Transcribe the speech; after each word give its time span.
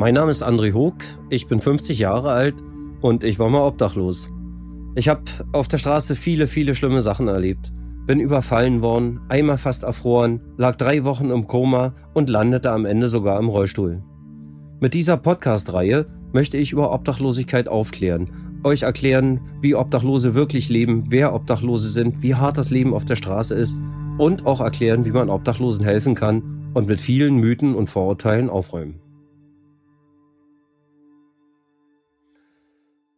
Mein 0.00 0.14
Name 0.14 0.30
ist 0.30 0.42
André 0.42 0.72
Hoog, 0.72 0.94
ich 1.28 1.46
bin 1.46 1.60
50 1.60 1.98
Jahre 1.98 2.30
alt 2.30 2.54
und 3.02 3.22
ich 3.22 3.38
war 3.38 3.50
mal 3.50 3.66
obdachlos. 3.66 4.32
Ich 4.94 5.10
habe 5.10 5.20
auf 5.52 5.68
der 5.68 5.76
Straße 5.76 6.14
viele, 6.14 6.46
viele 6.46 6.74
schlimme 6.74 7.02
Sachen 7.02 7.28
erlebt. 7.28 7.70
Bin 8.06 8.18
überfallen 8.18 8.80
worden, 8.80 9.20
einmal 9.28 9.58
fast 9.58 9.82
erfroren, 9.82 10.40
lag 10.56 10.76
drei 10.76 11.04
Wochen 11.04 11.28
im 11.28 11.46
Koma 11.46 11.92
und 12.14 12.30
landete 12.30 12.70
am 12.70 12.86
Ende 12.86 13.10
sogar 13.10 13.38
im 13.38 13.50
Rollstuhl. 13.50 14.02
Mit 14.80 14.94
dieser 14.94 15.18
Podcast-Reihe 15.18 16.06
möchte 16.32 16.56
ich 16.56 16.72
über 16.72 16.94
Obdachlosigkeit 16.94 17.68
aufklären, 17.68 18.30
euch 18.64 18.84
erklären, 18.84 19.42
wie 19.60 19.74
Obdachlose 19.74 20.34
wirklich 20.34 20.70
leben, 20.70 21.08
wer 21.10 21.34
Obdachlose 21.34 21.90
sind, 21.90 22.22
wie 22.22 22.36
hart 22.36 22.56
das 22.56 22.70
Leben 22.70 22.94
auf 22.94 23.04
der 23.04 23.16
Straße 23.16 23.54
ist 23.54 23.76
und 24.16 24.46
auch 24.46 24.62
erklären, 24.62 25.04
wie 25.04 25.10
man 25.10 25.28
Obdachlosen 25.28 25.84
helfen 25.84 26.14
kann 26.14 26.70
und 26.72 26.88
mit 26.88 27.02
vielen 27.02 27.34
Mythen 27.34 27.74
und 27.74 27.90
Vorurteilen 27.90 28.48
aufräumen. 28.48 28.94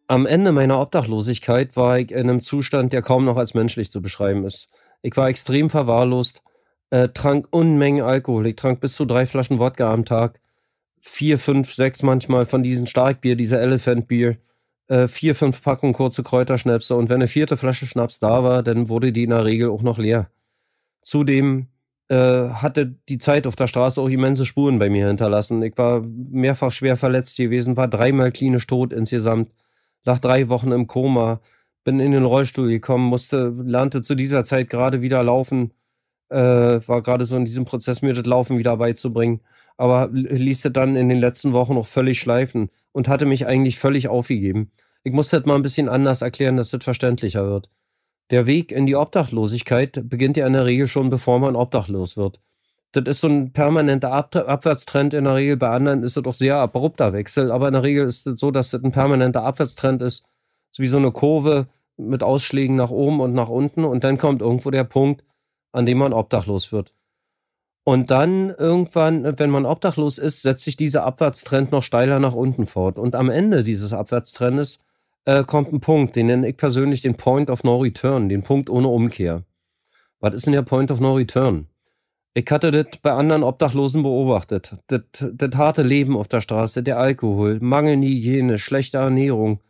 Am 0.07 0.25
Ende 0.25 0.51
meiner 0.51 0.79
Obdachlosigkeit 0.79 1.75
war 1.77 1.97
ich 1.97 2.11
in 2.11 2.29
einem 2.29 2.41
Zustand, 2.41 2.93
der 2.93 3.01
kaum 3.01 3.25
noch 3.25 3.37
als 3.37 3.53
menschlich 3.53 3.89
zu 3.89 4.01
beschreiben 4.01 4.43
ist. 4.43 4.67
Ich 5.01 5.15
war 5.15 5.29
extrem 5.29 5.69
verwahrlost, 5.69 6.43
äh, 6.89 7.09
trank 7.09 7.47
Unmengen 7.51 8.03
Alkohol. 8.03 8.47
Ich 8.47 8.55
trank 8.55 8.81
bis 8.81 8.93
zu 8.93 9.05
drei 9.05 9.25
Flaschen 9.25 9.59
Wodka 9.59 9.91
am 9.91 10.05
Tag, 10.05 10.39
vier, 11.01 11.39
fünf, 11.39 11.73
sechs 11.73 12.03
manchmal 12.03 12.45
von 12.45 12.63
diesen 12.63 12.87
Starkbier, 12.87 13.35
dieser 13.35 13.61
Elephant 13.61 14.07
Beer, 14.07 14.37
äh, 14.87 15.07
vier, 15.07 15.35
fünf 15.35 15.63
Packungen 15.63 15.93
kurze 15.93 16.23
Kräuterschnäpse 16.23 16.95
und 16.95 17.09
wenn 17.09 17.15
eine 17.15 17.27
vierte 17.27 17.57
Flasche 17.57 17.85
Schnaps 17.85 18.19
da 18.19 18.43
war, 18.43 18.63
dann 18.63 18.89
wurde 18.89 19.11
die 19.11 19.23
in 19.23 19.29
der 19.29 19.45
Regel 19.45 19.69
auch 19.69 19.81
noch 19.81 19.97
leer. 19.97 20.29
Zudem 21.01 21.67
äh, 22.09 22.49
hatte 22.49 22.95
die 23.09 23.17
Zeit 23.17 23.47
auf 23.47 23.55
der 23.55 23.67
Straße 23.67 24.01
auch 24.01 24.09
immense 24.09 24.45
Spuren 24.45 24.79
bei 24.79 24.89
mir 24.89 25.07
hinterlassen. 25.07 25.63
Ich 25.63 25.77
war 25.77 26.01
mehrfach 26.01 26.71
schwer 26.71 26.97
verletzt 26.97 27.37
gewesen, 27.37 27.77
war 27.77 27.87
dreimal 27.87 28.31
klinisch 28.31 28.67
tot 28.67 28.91
insgesamt 28.93 29.49
lag 30.03 30.19
drei 30.19 30.49
Wochen 30.49 30.71
im 30.71 30.87
Koma, 30.87 31.41
bin 31.83 31.99
in 31.99 32.11
den 32.11 32.25
Rollstuhl 32.25 32.67
gekommen, 32.67 33.05
musste, 33.05 33.53
lernte 33.63 34.01
zu 34.01 34.15
dieser 34.15 34.45
Zeit 34.45 34.69
gerade 34.69 35.01
wieder 35.01 35.23
laufen, 35.23 35.73
äh, 36.29 36.37
war 36.37 37.01
gerade 37.01 37.25
so 37.25 37.35
in 37.37 37.45
diesem 37.45 37.65
Prozess, 37.65 38.01
mir 38.01 38.13
das 38.13 38.25
Laufen 38.25 38.57
wieder 38.57 38.77
beizubringen, 38.77 39.41
aber 39.77 40.09
ließ 40.11 40.61
das 40.61 40.73
dann 40.73 40.95
in 40.95 41.09
den 41.09 41.19
letzten 41.19 41.53
Wochen 41.53 41.75
noch 41.75 41.87
völlig 41.87 42.19
schleifen 42.19 42.69
und 42.91 43.07
hatte 43.07 43.25
mich 43.25 43.45
eigentlich 43.47 43.79
völlig 43.79 44.07
aufgegeben. 44.07 44.71
Ich 45.03 45.13
musste 45.13 45.37
das 45.37 45.45
mal 45.45 45.55
ein 45.55 45.63
bisschen 45.63 45.89
anders 45.89 46.21
erklären, 46.21 46.57
dass 46.57 46.71
das 46.71 46.83
verständlicher 46.83 47.45
wird. 47.45 47.69
Der 48.31 48.47
Weg 48.47 48.71
in 48.71 48.85
die 48.85 48.95
Obdachlosigkeit 48.95 50.09
beginnt 50.09 50.37
ja 50.37 50.47
in 50.47 50.53
der 50.53 50.65
Regel 50.65 50.87
schon, 50.87 51.09
bevor 51.09 51.39
man 51.39 51.55
obdachlos 51.55 52.15
wird 52.15 52.39
das 52.93 53.03
ist 53.07 53.21
so 53.21 53.27
ein 53.27 53.53
permanenter 53.53 54.11
Ab 54.11 54.35
Abwärtstrend 54.35 55.13
in 55.13 55.25
der 55.25 55.35
Regel. 55.35 55.57
Bei 55.57 55.69
anderen 55.69 56.03
ist 56.03 56.15
es 56.15 56.23
doch 56.23 56.33
sehr 56.33 56.57
abrupter 56.57 57.13
Wechsel, 57.13 57.51
aber 57.51 57.67
in 57.67 57.73
der 57.73 57.83
Regel 57.83 58.07
ist 58.07 58.27
es 58.27 58.39
so, 58.39 58.51
dass 58.51 58.71
das 58.71 58.83
ein 58.83 58.91
permanenter 58.91 59.43
Abwärtstrend 59.43 60.01
ist, 60.01 60.25
so 60.71 60.83
wie 60.83 60.87
so 60.87 60.97
eine 60.97 61.11
Kurve 61.11 61.67
mit 61.97 62.23
Ausschlägen 62.23 62.75
nach 62.75 62.91
oben 62.91 63.19
und 63.19 63.33
nach 63.33 63.49
unten 63.49 63.85
und 63.85 64.03
dann 64.03 64.17
kommt 64.17 64.41
irgendwo 64.41 64.71
der 64.71 64.83
Punkt, 64.83 65.23
an 65.71 65.85
dem 65.85 65.97
man 65.97 66.13
obdachlos 66.13 66.71
wird. 66.71 66.93
Und 67.83 68.11
dann 68.11 68.49
irgendwann, 68.51 69.37
wenn 69.37 69.49
man 69.49 69.65
obdachlos 69.65 70.17
ist, 70.17 70.41
setzt 70.41 70.63
sich 70.63 70.77
dieser 70.77 71.03
Abwärtstrend 71.03 71.71
noch 71.71 71.83
steiler 71.83 72.19
nach 72.19 72.33
unten 72.33 72.65
fort. 72.65 72.97
Und 72.97 73.13
am 73.13 73.29
Ende 73.29 73.61
dieses 73.63 73.91
Abwärtstrendes 73.91 74.83
äh, 75.25 75.43
kommt 75.43 75.73
ein 75.73 75.81
Punkt, 75.81 76.15
den 76.15 76.27
nenne 76.27 76.47
ich 76.47 76.57
persönlich 76.57 77.01
den 77.01 77.15
Point 77.15 77.49
of 77.49 77.63
No 77.63 77.77
Return, 77.79 78.29
den 78.29 78.43
Punkt 78.43 78.69
ohne 78.69 78.87
Umkehr. 78.87 79.43
Was 80.21 80.33
ist 80.33 80.45
denn 80.45 80.53
der 80.53 80.61
Point 80.61 80.91
of 80.91 81.01
No 81.01 81.15
Return? 81.15 81.67
Ich 82.35 82.49
hatte 82.49 82.71
das 82.71 82.97
bei 83.01 83.11
anderen 83.11 83.43
Obdachlosen 83.43 84.01
beobachtet. 84.01 84.75
Das, 84.87 85.01
harte 85.55 85.83
Leben 85.83 86.17
auf 86.17 86.27
der 86.27 86.41
Straße, 86.41 86.81
der 86.81 86.97
Alkohol, 86.97 87.59
mangelnde 87.61 88.07
Hygiene, 88.07 88.57
schlechte 88.57 88.97
Ernährung, 88.97 89.61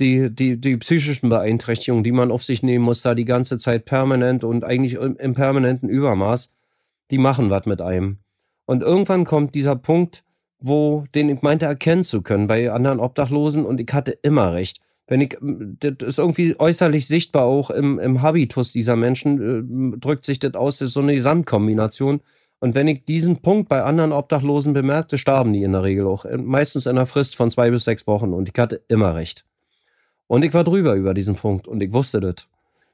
die, 0.00 0.28
die, 0.30 0.60
die 0.60 0.76
psychischen 0.78 1.28
Beeinträchtigungen, 1.28 2.02
die 2.02 2.12
man 2.12 2.32
auf 2.32 2.42
sich 2.42 2.62
nehmen 2.62 2.84
muss, 2.84 3.02
da 3.02 3.14
die 3.14 3.24
ganze 3.24 3.56
Zeit 3.56 3.84
permanent 3.84 4.42
und 4.42 4.64
eigentlich 4.64 4.94
im 4.94 5.34
permanenten 5.34 5.88
Übermaß, 5.88 6.52
die 7.10 7.18
machen 7.18 7.50
was 7.50 7.66
mit 7.66 7.80
einem. 7.80 8.18
Und 8.66 8.82
irgendwann 8.82 9.24
kommt 9.24 9.54
dieser 9.54 9.76
Punkt, 9.76 10.24
wo, 10.58 11.04
den 11.14 11.28
ich 11.28 11.42
meinte 11.42 11.66
erkennen 11.66 12.02
zu 12.02 12.22
können 12.22 12.48
bei 12.48 12.70
anderen 12.72 12.98
Obdachlosen 12.98 13.64
und 13.64 13.80
ich 13.80 13.92
hatte 13.92 14.10
immer 14.10 14.52
recht 14.52 14.80
wenn 15.08 15.22
ich, 15.22 15.36
das 15.40 16.06
ist 16.06 16.18
irgendwie 16.18 16.54
äußerlich 16.58 17.06
sichtbar 17.06 17.44
auch 17.44 17.70
im, 17.70 17.98
im 17.98 18.20
Habitus 18.20 18.72
dieser 18.72 18.94
Menschen, 18.94 19.94
äh, 19.94 19.98
drückt 19.98 20.24
sich 20.26 20.38
das 20.38 20.54
aus, 20.54 20.82
ist 20.82 20.92
so 20.92 21.00
eine 21.00 21.14
Gesamtkombination. 21.14 22.20
Und 22.60 22.74
wenn 22.74 22.88
ich 22.88 23.04
diesen 23.04 23.38
Punkt 23.38 23.70
bei 23.70 23.82
anderen 23.82 24.12
Obdachlosen 24.12 24.74
bemerkte, 24.74 25.16
starben 25.16 25.54
die 25.54 25.62
in 25.62 25.72
der 25.72 25.82
Regel 25.82 26.06
auch. 26.06 26.26
Äh, 26.26 26.36
meistens 26.36 26.84
in 26.84 26.90
einer 26.90 27.06
Frist 27.06 27.36
von 27.36 27.50
zwei 27.50 27.70
bis 27.70 27.84
sechs 27.84 28.06
Wochen. 28.06 28.34
Und 28.34 28.48
ich 28.48 28.58
hatte 28.58 28.82
immer 28.88 29.14
recht. 29.14 29.46
Und 30.26 30.44
ich 30.44 30.52
war 30.52 30.62
drüber 30.62 30.94
über 30.94 31.14
diesen 31.14 31.36
Punkt. 31.36 31.66
Und 31.66 31.82
ich 31.82 31.92
wusste 31.92 32.20
das. 32.20 32.46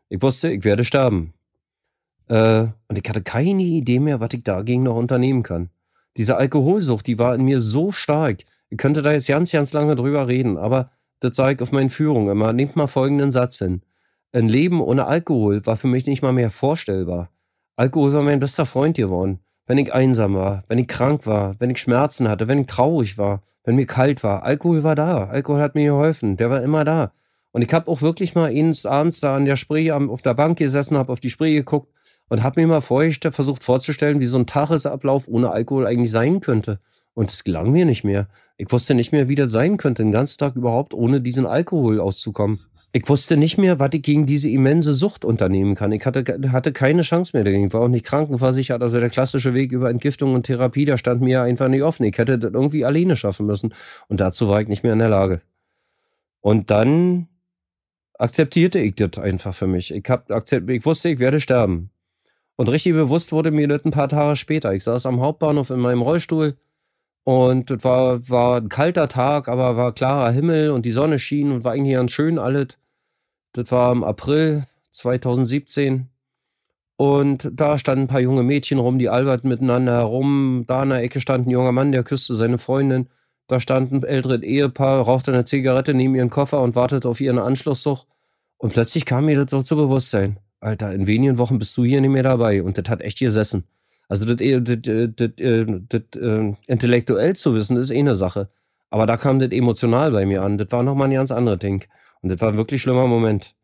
Ich 0.08 0.22
wusste, 0.22 0.52
ich 0.52 0.62
werde 0.62 0.84
sterben. 0.84 1.34
Äh, 2.28 2.66
und 2.86 2.96
ich 2.96 3.08
hatte 3.08 3.22
keine 3.22 3.62
Idee 3.62 3.98
mehr, 3.98 4.20
was 4.20 4.30
ich 4.34 4.44
dagegen 4.44 4.84
noch 4.84 4.96
unternehmen 4.96 5.42
kann. 5.42 5.70
Diese 6.16 6.36
Alkoholsucht, 6.36 7.08
die 7.08 7.18
war 7.18 7.34
in 7.34 7.42
mir 7.42 7.60
so 7.60 7.90
stark. 7.90 8.44
Ich 8.70 8.78
könnte 8.78 9.02
da 9.02 9.10
jetzt 9.10 9.26
ganz, 9.26 9.50
ganz 9.50 9.72
lange 9.72 9.96
drüber 9.96 10.28
reden. 10.28 10.56
Aber 10.58 10.92
das 11.24 11.36
sage 11.36 11.54
ich 11.54 11.62
auf 11.62 11.72
meinen 11.72 11.90
Führungen 11.90 12.28
immer, 12.28 12.52
nehmt 12.52 12.76
mal 12.76 12.86
folgenden 12.86 13.30
Satz 13.30 13.58
hin. 13.58 13.82
Ein 14.32 14.48
Leben 14.48 14.80
ohne 14.80 15.06
Alkohol 15.06 15.64
war 15.64 15.76
für 15.76 15.86
mich 15.86 16.06
nicht 16.06 16.22
mal 16.22 16.32
mehr 16.32 16.50
vorstellbar. 16.50 17.30
Alkohol 17.76 18.12
war 18.12 18.22
mein 18.22 18.40
bester 18.40 18.66
Freund 18.66 18.96
geworden. 18.96 19.40
Wenn 19.66 19.78
ich 19.78 19.94
einsam 19.94 20.34
war, 20.34 20.64
wenn 20.68 20.78
ich 20.78 20.88
krank 20.88 21.26
war, 21.26 21.58
wenn 21.58 21.70
ich 21.70 21.78
Schmerzen 21.78 22.28
hatte, 22.28 22.46
wenn 22.46 22.60
ich 22.60 22.66
traurig 22.66 23.16
war, 23.16 23.42
wenn 23.64 23.76
mir 23.76 23.86
kalt 23.86 24.22
war. 24.22 24.42
Alkohol 24.42 24.84
war 24.84 24.94
da. 24.94 25.24
Alkohol 25.24 25.60
hat 25.60 25.74
mir 25.74 25.86
geholfen. 25.86 26.36
Der 26.36 26.50
war 26.50 26.62
immer 26.62 26.84
da. 26.84 27.12
Und 27.52 27.62
ich 27.62 27.72
habe 27.72 27.90
auch 27.90 28.02
wirklich 28.02 28.34
mal 28.34 28.50
eines 28.50 28.84
abends 28.84 29.20
da 29.20 29.36
an 29.36 29.46
der 29.46 29.56
Spree 29.56 29.90
auf 29.92 30.22
der 30.22 30.34
Bank 30.34 30.58
gesessen, 30.58 30.98
habe 30.98 31.12
auf 31.12 31.20
die 31.20 31.30
Spree 31.30 31.54
geguckt 31.54 31.88
und 32.28 32.42
habe 32.42 32.60
mir 32.60 32.66
mal 32.66 32.80
versucht 32.80 33.62
vorzustellen, 33.62 34.20
wie 34.20 34.26
so 34.26 34.38
ein 34.38 34.46
Tagesablauf 34.46 35.28
ohne 35.28 35.50
Alkohol 35.50 35.86
eigentlich 35.86 36.10
sein 36.10 36.40
könnte. 36.40 36.80
Und 37.14 37.30
es 37.30 37.44
gelang 37.44 37.70
mir 37.70 37.84
nicht 37.84 38.04
mehr. 38.04 38.28
Ich 38.56 38.70
wusste 38.72 38.94
nicht 38.94 39.12
mehr, 39.12 39.28
wie 39.28 39.36
das 39.36 39.52
sein 39.52 39.76
könnte, 39.76 40.02
den 40.02 40.12
ganzen 40.12 40.38
Tag 40.38 40.56
überhaupt 40.56 40.94
ohne 40.94 41.20
diesen 41.20 41.46
Alkohol 41.46 42.00
auszukommen. 42.00 42.58
Ich 42.92 43.08
wusste 43.08 43.36
nicht 43.36 43.58
mehr, 43.58 43.80
was 43.80 43.90
ich 43.92 44.02
gegen 44.02 44.24
diese 44.24 44.48
immense 44.48 44.94
Sucht 44.94 45.24
unternehmen 45.24 45.74
kann. 45.74 45.90
Ich 45.90 46.06
hatte, 46.06 46.24
hatte 46.52 46.72
keine 46.72 47.02
Chance 47.02 47.32
mehr 47.34 47.42
dagegen. 47.42 47.66
Ich 47.66 47.72
war 47.72 47.80
auch 47.80 47.88
nicht 47.88 48.04
krankenversichert. 48.04 48.80
Also 48.82 49.00
der 49.00 49.10
klassische 49.10 49.52
Weg 49.52 49.72
über 49.72 49.90
Entgiftung 49.90 50.34
und 50.34 50.44
Therapie, 50.44 50.84
der 50.84 50.96
stand 50.96 51.20
mir 51.20 51.42
einfach 51.42 51.66
nicht 51.66 51.82
offen. 51.82 52.04
Ich 52.04 52.16
hätte 52.16 52.38
das 52.38 52.52
irgendwie 52.52 52.84
alleine 52.84 53.16
schaffen 53.16 53.46
müssen. 53.46 53.74
Und 54.06 54.20
dazu 54.20 54.48
war 54.48 54.60
ich 54.60 54.68
nicht 54.68 54.84
mehr 54.84 54.92
in 54.92 55.00
der 55.00 55.08
Lage. 55.08 55.40
Und 56.40 56.70
dann 56.70 57.26
akzeptierte 58.16 58.78
ich 58.78 58.94
das 58.94 59.18
einfach 59.18 59.54
für 59.54 59.66
mich. 59.66 59.92
Ich, 59.92 60.04
hab, 60.08 60.30
ich 60.30 60.86
wusste, 60.86 61.08
ich 61.08 61.18
werde 61.18 61.40
sterben. 61.40 61.90
Und 62.54 62.68
richtig 62.68 62.92
bewusst 62.92 63.32
wurde 63.32 63.50
mir 63.50 63.66
das 63.66 63.84
ein 63.84 63.90
paar 63.90 64.08
Tage 64.08 64.36
später. 64.36 64.72
Ich 64.72 64.84
saß 64.84 65.06
am 65.06 65.20
Hauptbahnhof 65.20 65.70
in 65.70 65.80
meinem 65.80 66.02
Rollstuhl, 66.02 66.56
und 67.24 67.70
es 67.70 67.82
war, 67.84 68.28
war 68.28 68.60
ein 68.60 68.68
kalter 68.68 69.08
Tag, 69.08 69.48
aber 69.48 69.76
war 69.76 69.92
klarer 69.92 70.30
Himmel 70.30 70.70
und 70.70 70.84
die 70.84 70.92
Sonne 70.92 71.18
schien 71.18 71.50
und 71.50 71.64
war 71.64 71.72
eigentlich 71.72 71.94
ganz 71.94 72.12
schön 72.12 72.38
alles. 72.38 72.78
Das 73.52 73.72
war 73.72 73.92
im 73.92 74.04
April 74.04 74.64
2017. 74.90 76.08
Und 76.96 77.50
da 77.52 77.78
standen 77.78 78.04
ein 78.04 78.08
paar 78.08 78.20
junge 78.20 78.42
Mädchen 78.42 78.78
rum, 78.78 78.98
die 78.98 79.08
alberten 79.08 79.48
miteinander 79.48 79.94
herum. 79.94 80.64
Da 80.68 80.82
in 80.82 80.90
der 80.90 81.02
Ecke 81.02 81.20
stand 81.20 81.46
ein 81.46 81.50
junger 81.50 81.72
Mann, 81.72 81.92
der 81.92 82.04
küsste 82.04 82.36
seine 82.36 82.58
Freundin. 82.58 83.08
Da 83.46 83.58
stand 83.58 83.90
ein 83.92 84.02
älteres 84.04 84.42
Ehepaar, 84.42 85.00
rauchte 85.02 85.32
eine 85.32 85.44
Zigarette 85.44 85.94
neben 85.94 86.14
ihren 86.14 86.30
Koffer 86.30 86.60
und 86.60 86.76
wartete 86.76 87.08
auf 87.08 87.20
ihren 87.20 87.38
Anschlusssuch. 87.38 88.06
Und 88.58 88.74
plötzlich 88.74 89.06
kam 89.06 89.26
mir 89.26 89.36
das 89.36 89.50
so 89.50 89.62
zu 89.62 89.76
Bewusstsein. 89.76 90.38
Alter, 90.60 90.92
in 90.92 91.06
wenigen 91.06 91.38
Wochen 91.38 91.58
bist 91.58 91.76
du 91.76 91.84
hier 91.84 92.00
nicht 92.00 92.10
mehr 92.10 92.22
dabei. 92.22 92.62
Und 92.62 92.78
das 92.78 92.88
hat 92.88 93.00
echt 93.00 93.18
gesessen. 93.18 93.64
Also 94.08 94.24
das, 94.26 94.40
äh, 94.40 94.60
das, 94.60 94.76
äh, 94.86 95.08
das, 95.08 95.30
äh, 95.38 95.66
das, 95.88 96.02
das 96.10 96.58
intellektuell 96.66 97.36
zu 97.36 97.54
wissen, 97.54 97.76
ist 97.76 97.90
eh 97.90 97.98
eine 97.98 98.14
Sache. 98.14 98.48
Aber 98.90 99.06
da 99.06 99.16
kam 99.16 99.38
das 99.38 99.50
emotional 99.50 100.12
bei 100.12 100.26
mir 100.26 100.42
an. 100.42 100.58
Das 100.58 100.70
war 100.70 100.82
nochmal 100.82 101.08
ein 101.08 101.14
ganz 101.14 101.30
anderes 101.30 101.58
Ding. 101.58 101.84
Und 102.22 102.28
das 102.28 102.40
war 102.40 102.50
ein 102.50 102.56
wirklich 102.56 102.82
schlimmer 102.82 103.06
Moment. 103.06 103.54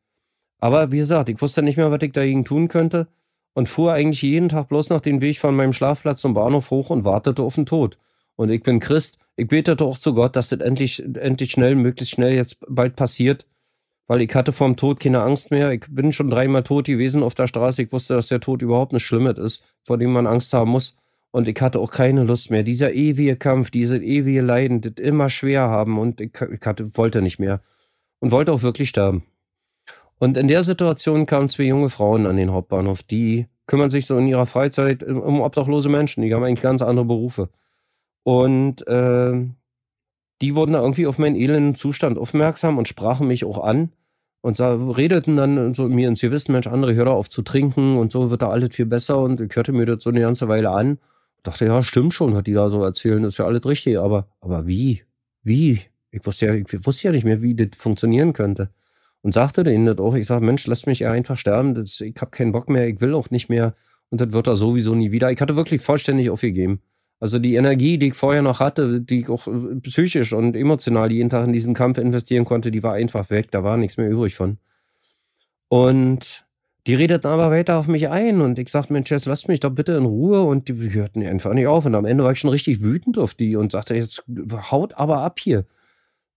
Aber 0.58 0.92
wie 0.92 0.98
gesagt, 0.98 1.28
ich 1.28 1.40
wusste 1.40 1.62
nicht 1.62 1.76
mehr, 1.76 1.90
was 1.90 2.02
ich 2.02 2.12
dagegen 2.12 2.44
tun 2.44 2.68
könnte 2.68 3.08
und 3.54 3.68
fuhr 3.68 3.92
eigentlich 3.92 4.22
jeden 4.22 4.48
Tag 4.48 4.68
bloß 4.68 4.90
noch 4.90 5.00
den 5.00 5.20
Weg 5.20 5.38
von 5.38 5.56
meinem 5.56 5.72
Schlafplatz 5.72 6.20
zum 6.20 6.34
Bahnhof 6.34 6.70
hoch 6.70 6.90
und 6.90 7.04
wartete 7.04 7.42
auf 7.42 7.54
den 7.54 7.66
Tod. 7.66 7.96
Und 8.36 8.50
ich 8.50 8.62
bin 8.62 8.80
Christ. 8.80 9.18
Ich 9.36 9.48
betete 9.48 9.84
auch 9.84 9.98
zu 9.98 10.14
Gott, 10.14 10.36
dass 10.36 10.50
das 10.50 10.60
endlich, 10.60 11.02
endlich 11.16 11.50
schnell, 11.50 11.74
möglichst 11.74 12.14
schnell 12.14 12.34
jetzt 12.34 12.58
bald 12.68 12.96
passiert 12.96 13.46
weil 14.06 14.22
ich 14.22 14.34
hatte 14.34 14.52
vom 14.52 14.76
Tod 14.76 15.00
keine 15.00 15.22
Angst 15.22 15.50
mehr. 15.50 15.70
Ich 15.72 15.84
bin 15.88 16.12
schon 16.12 16.30
dreimal 16.30 16.62
tot 16.62 16.86
gewesen 16.86 17.22
auf 17.22 17.34
der 17.34 17.46
Straße. 17.46 17.82
Ich 17.82 17.92
wusste, 17.92 18.14
dass 18.14 18.28
der 18.28 18.40
Tod 18.40 18.62
überhaupt 18.62 18.92
nicht 18.92 19.04
Schlimmes 19.04 19.38
ist, 19.38 19.64
vor 19.82 19.98
dem 19.98 20.12
man 20.12 20.26
Angst 20.26 20.52
haben 20.52 20.70
muss. 20.70 20.96
Und 21.30 21.46
ich 21.46 21.60
hatte 21.60 21.78
auch 21.78 21.92
keine 21.92 22.24
Lust 22.24 22.50
mehr. 22.50 22.62
Dieser 22.62 22.92
ewige 22.92 23.36
Kampf, 23.36 23.70
diese 23.70 23.98
ewige 23.98 24.40
Leiden, 24.40 24.80
das 24.80 24.94
immer 24.94 25.28
schwer 25.28 25.62
haben. 25.62 25.98
Und 25.98 26.20
ich, 26.20 26.32
ich 26.34 26.66
hatte, 26.66 26.96
wollte 26.96 27.22
nicht 27.22 27.38
mehr. 27.38 27.60
Und 28.18 28.32
wollte 28.32 28.52
auch 28.52 28.62
wirklich 28.62 28.88
sterben. 28.88 29.24
Und 30.18 30.36
in 30.36 30.48
der 30.48 30.62
Situation 30.62 31.24
kamen 31.24 31.48
zwei 31.48 31.62
junge 31.62 31.88
Frauen 31.88 32.26
an 32.26 32.36
den 32.36 32.52
Hauptbahnhof. 32.52 33.02
Die 33.02 33.46
kümmern 33.66 33.90
sich 33.90 34.06
so 34.06 34.18
in 34.18 34.26
ihrer 34.26 34.46
Freizeit 34.46 35.02
um 35.04 35.40
obdachlose 35.40 35.88
Menschen. 35.88 36.22
Die 36.22 36.34
haben 36.34 36.42
eigentlich 36.42 36.62
ganz 36.62 36.82
andere 36.82 37.06
Berufe. 37.06 37.48
Und 38.24 38.86
äh, 38.86 39.32
die 40.40 40.54
wurden 40.54 40.72
da 40.72 40.80
irgendwie 40.80 41.06
auf 41.06 41.18
meinen 41.18 41.36
elenden 41.36 41.74
Zustand 41.74 42.18
aufmerksam 42.18 42.78
und 42.78 42.88
sprachen 42.88 43.26
mich 43.26 43.44
auch 43.44 43.62
an 43.62 43.90
und 44.40 44.58
redeten 44.60 45.36
dann 45.36 45.74
so 45.74 45.88
mir 45.88 46.08
ins 46.08 46.20
Gewissen, 46.20 46.52
Mensch, 46.52 46.66
André, 46.66 46.94
hör 46.94 47.10
auf 47.10 47.28
zu 47.28 47.42
trinken 47.42 47.98
und 47.98 48.10
so 48.10 48.30
wird 48.30 48.42
da 48.42 48.48
alles 48.48 48.74
viel 48.74 48.86
besser 48.86 49.18
und 49.18 49.40
ich 49.40 49.54
hörte 49.54 49.72
mir 49.72 49.84
das 49.84 50.02
so 50.02 50.10
eine 50.10 50.20
ganze 50.20 50.48
Weile 50.48 50.70
an. 50.70 50.98
Dachte, 51.42 51.66
ja, 51.66 51.82
stimmt 51.82 52.14
schon, 52.14 52.34
hat 52.34 52.46
die 52.46 52.52
da 52.52 52.70
so 52.70 52.82
erzählen, 52.82 53.24
ist 53.24 53.38
ja 53.38 53.46
alles 53.46 53.64
richtig, 53.64 53.98
aber, 53.98 54.28
aber 54.40 54.66
wie? 54.66 55.02
Wie? 55.42 55.80
Ich 56.10 56.24
wusste 56.26 56.46
ja, 56.46 56.54
ich 56.54 56.86
wusste 56.86 57.08
ja 57.08 57.12
nicht 57.12 57.24
mehr, 57.24 57.40
wie 57.42 57.54
das 57.54 57.68
funktionieren 57.76 58.32
könnte. 58.32 58.70
Und 59.22 59.32
sagte 59.32 59.62
denen 59.62 59.86
das 59.86 59.98
auch, 59.98 60.14
ich 60.14 60.26
sage, 60.26 60.44
Mensch, 60.44 60.66
lasst 60.66 60.86
mich 60.86 61.00
ja 61.00 61.12
einfach 61.12 61.36
sterben, 61.36 61.74
das, 61.74 62.00
ich 62.00 62.14
habe 62.20 62.30
keinen 62.30 62.52
Bock 62.52 62.68
mehr, 62.68 62.88
ich 62.88 63.00
will 63.00 63.14
auch 63.14 63.30
nicht 63.30 63.48
mehr 63.48 63.74
und 64.10 64.20
das 64.20 64.32
wird 64.32 64.46
da 64.46 64.56
sowieso 64.56 64.94
nie 64.94 65.12
wieder. 65.12 65.30
Ich 65.30 65.40
hatte 65.40 65.56
wirklich 65.56 65.82
vollständig 65.82 66.30
aufgegeben. 66.30 66.80
Also 67.20 67.38
die 67.38 67.54
Energie, 67.54 67.98
die 67.98 68.08
ich 68.08 68.14
vorher 68.14 68.40
noch 68.40 68.60
hatte, 68.60 69.00
die 69.02 69.20
ich 69.20 69.28
auch 69.28 69.46
äh, 69.46 69.76
psychisch 69.82 70.32
und 70.32 70.56
emotional 70.56 71.12
jeden 71.12 71.28
Tag 71.28 71.46
in 71.46 71.52
diesen 71.52 71.74
Kampf 71.74 71.98
investieren 71.98 72.46
konnte, 72.46 72.70
die 72.70 72.82
war 72.82 72.94
einfach 72.94 73.28
weg. 73.30 73.50
Da 73.50 73.62
war 73.62 73.76
nichts 73.76 73.98
mehr 73.98 74.08
übrig 74.08 74.34
von. 74.34 74.58
Und 75.68 76.46
die 76.86 76.94
redeten 76.94 77.26
aber 77.26 77.50
weiter 77.50 77.78
auf 77.78 77.88
mich 77.88 78.08
ein 78.08 78.40
und 78.40 78.58
ich 78.58 78.70
sagte, 78.70 78.94
Mensch, 78.94 79.10
jetzt 79.10 79.26
lasst 79.26 79.48
mich 79.48 79.60
doch 79.60 79.70
bitte 79.70 79.92
in 79.92 80.06
Ruhe 80.06 80.40
und 80.40 80.68
die 80.68 80.92
hörten 80.92 81.24
einfach 81.26 81.52
nicht 81.52 81.66
auf. 81.66 81.84
Und 81.84 81.94
am 81.94 82.06
Ende 82.06 82.24
war 82.24 82.32
ich 82.32 82.40
schon 82.40 82.50
richtig 82.50 82.80
wütend 82.80 83.18
auf 83.18 83.34
die 83.34 83.54
und 83.54 83.70
sagte, 83.70 83.94
jetzt 83.94 84.24
haut 84.70 84.94
aber 84.94 85.18
ab 85.18 85.38
hier. 85.38 85.66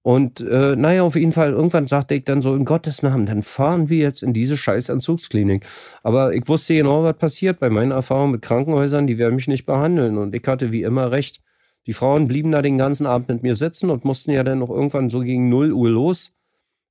Und 0.03 0.41
äh, 0.41 0.75
naja, 0.75 1.03
auf 1.03 1.15
jeden 1.15 1.31
Fall, 1.31 1.51
irgendwann 1.51 1.87
sagte 1.87 2.13
ich 2.13 2.25
dann 2.25 2.41
so, 2.41 2.53
in 2.53 2.65
Gottes 2.65 3.03
Namen, 3.03 3.25
dann 3.25 3.41
fahren 3.41 3.87
wir 3.87 3.99
jetzt 3.99 4.21
in 4.21 4.33
diese 4.33 4.57
scheiß 4.57 4.89
Entzugsklinik. 4.89 5.65
Aber 6.03 6.33
ich 6.33 6.45
wusste 6.49 6.75
genau, 6.75 7.03
was 7.03 7.17
passiert 7.17 7.59
bei 7.59 7.69
meinen 7.69 7.91
Erfahrungen 7.91 8.33
mit 8.33 8.41
Krankenhäusern, 8.41 9.07
die 9.07 9.17
werden 9.17 9.35
mich 9.35 9.47
nicht 9.47 9.65
behandeln. 9.65 10.17
Und 10.17 10.35
ich 10.35 10.45
hatte 10.45 10.73
wie 10.73 10.83
immer 10.83 11.11
recht. 11.11 11.41
Die 11.87 11.93
Frauen 11.93 12.27
blieben 12.27 12.51
da 12.51 12.61
den 12.61 12.77
ganzen 12.77 13.07
Abend 13.07 13.29
mit 13.29 13.43
mir 13.43 13.55
sitzen 13.55 13.89
und 13.89 14.03
mussten 14.03 14.31
ja 14.31 14.43
dann 14.43 14.59
noch 14.59 14.69
irgendwann 14.69 15.09
so 15.09 15.21
gegen 15.21 15.47
0 15.47 15.71
Uhr 15.71 15.89
los, 15.89 16.33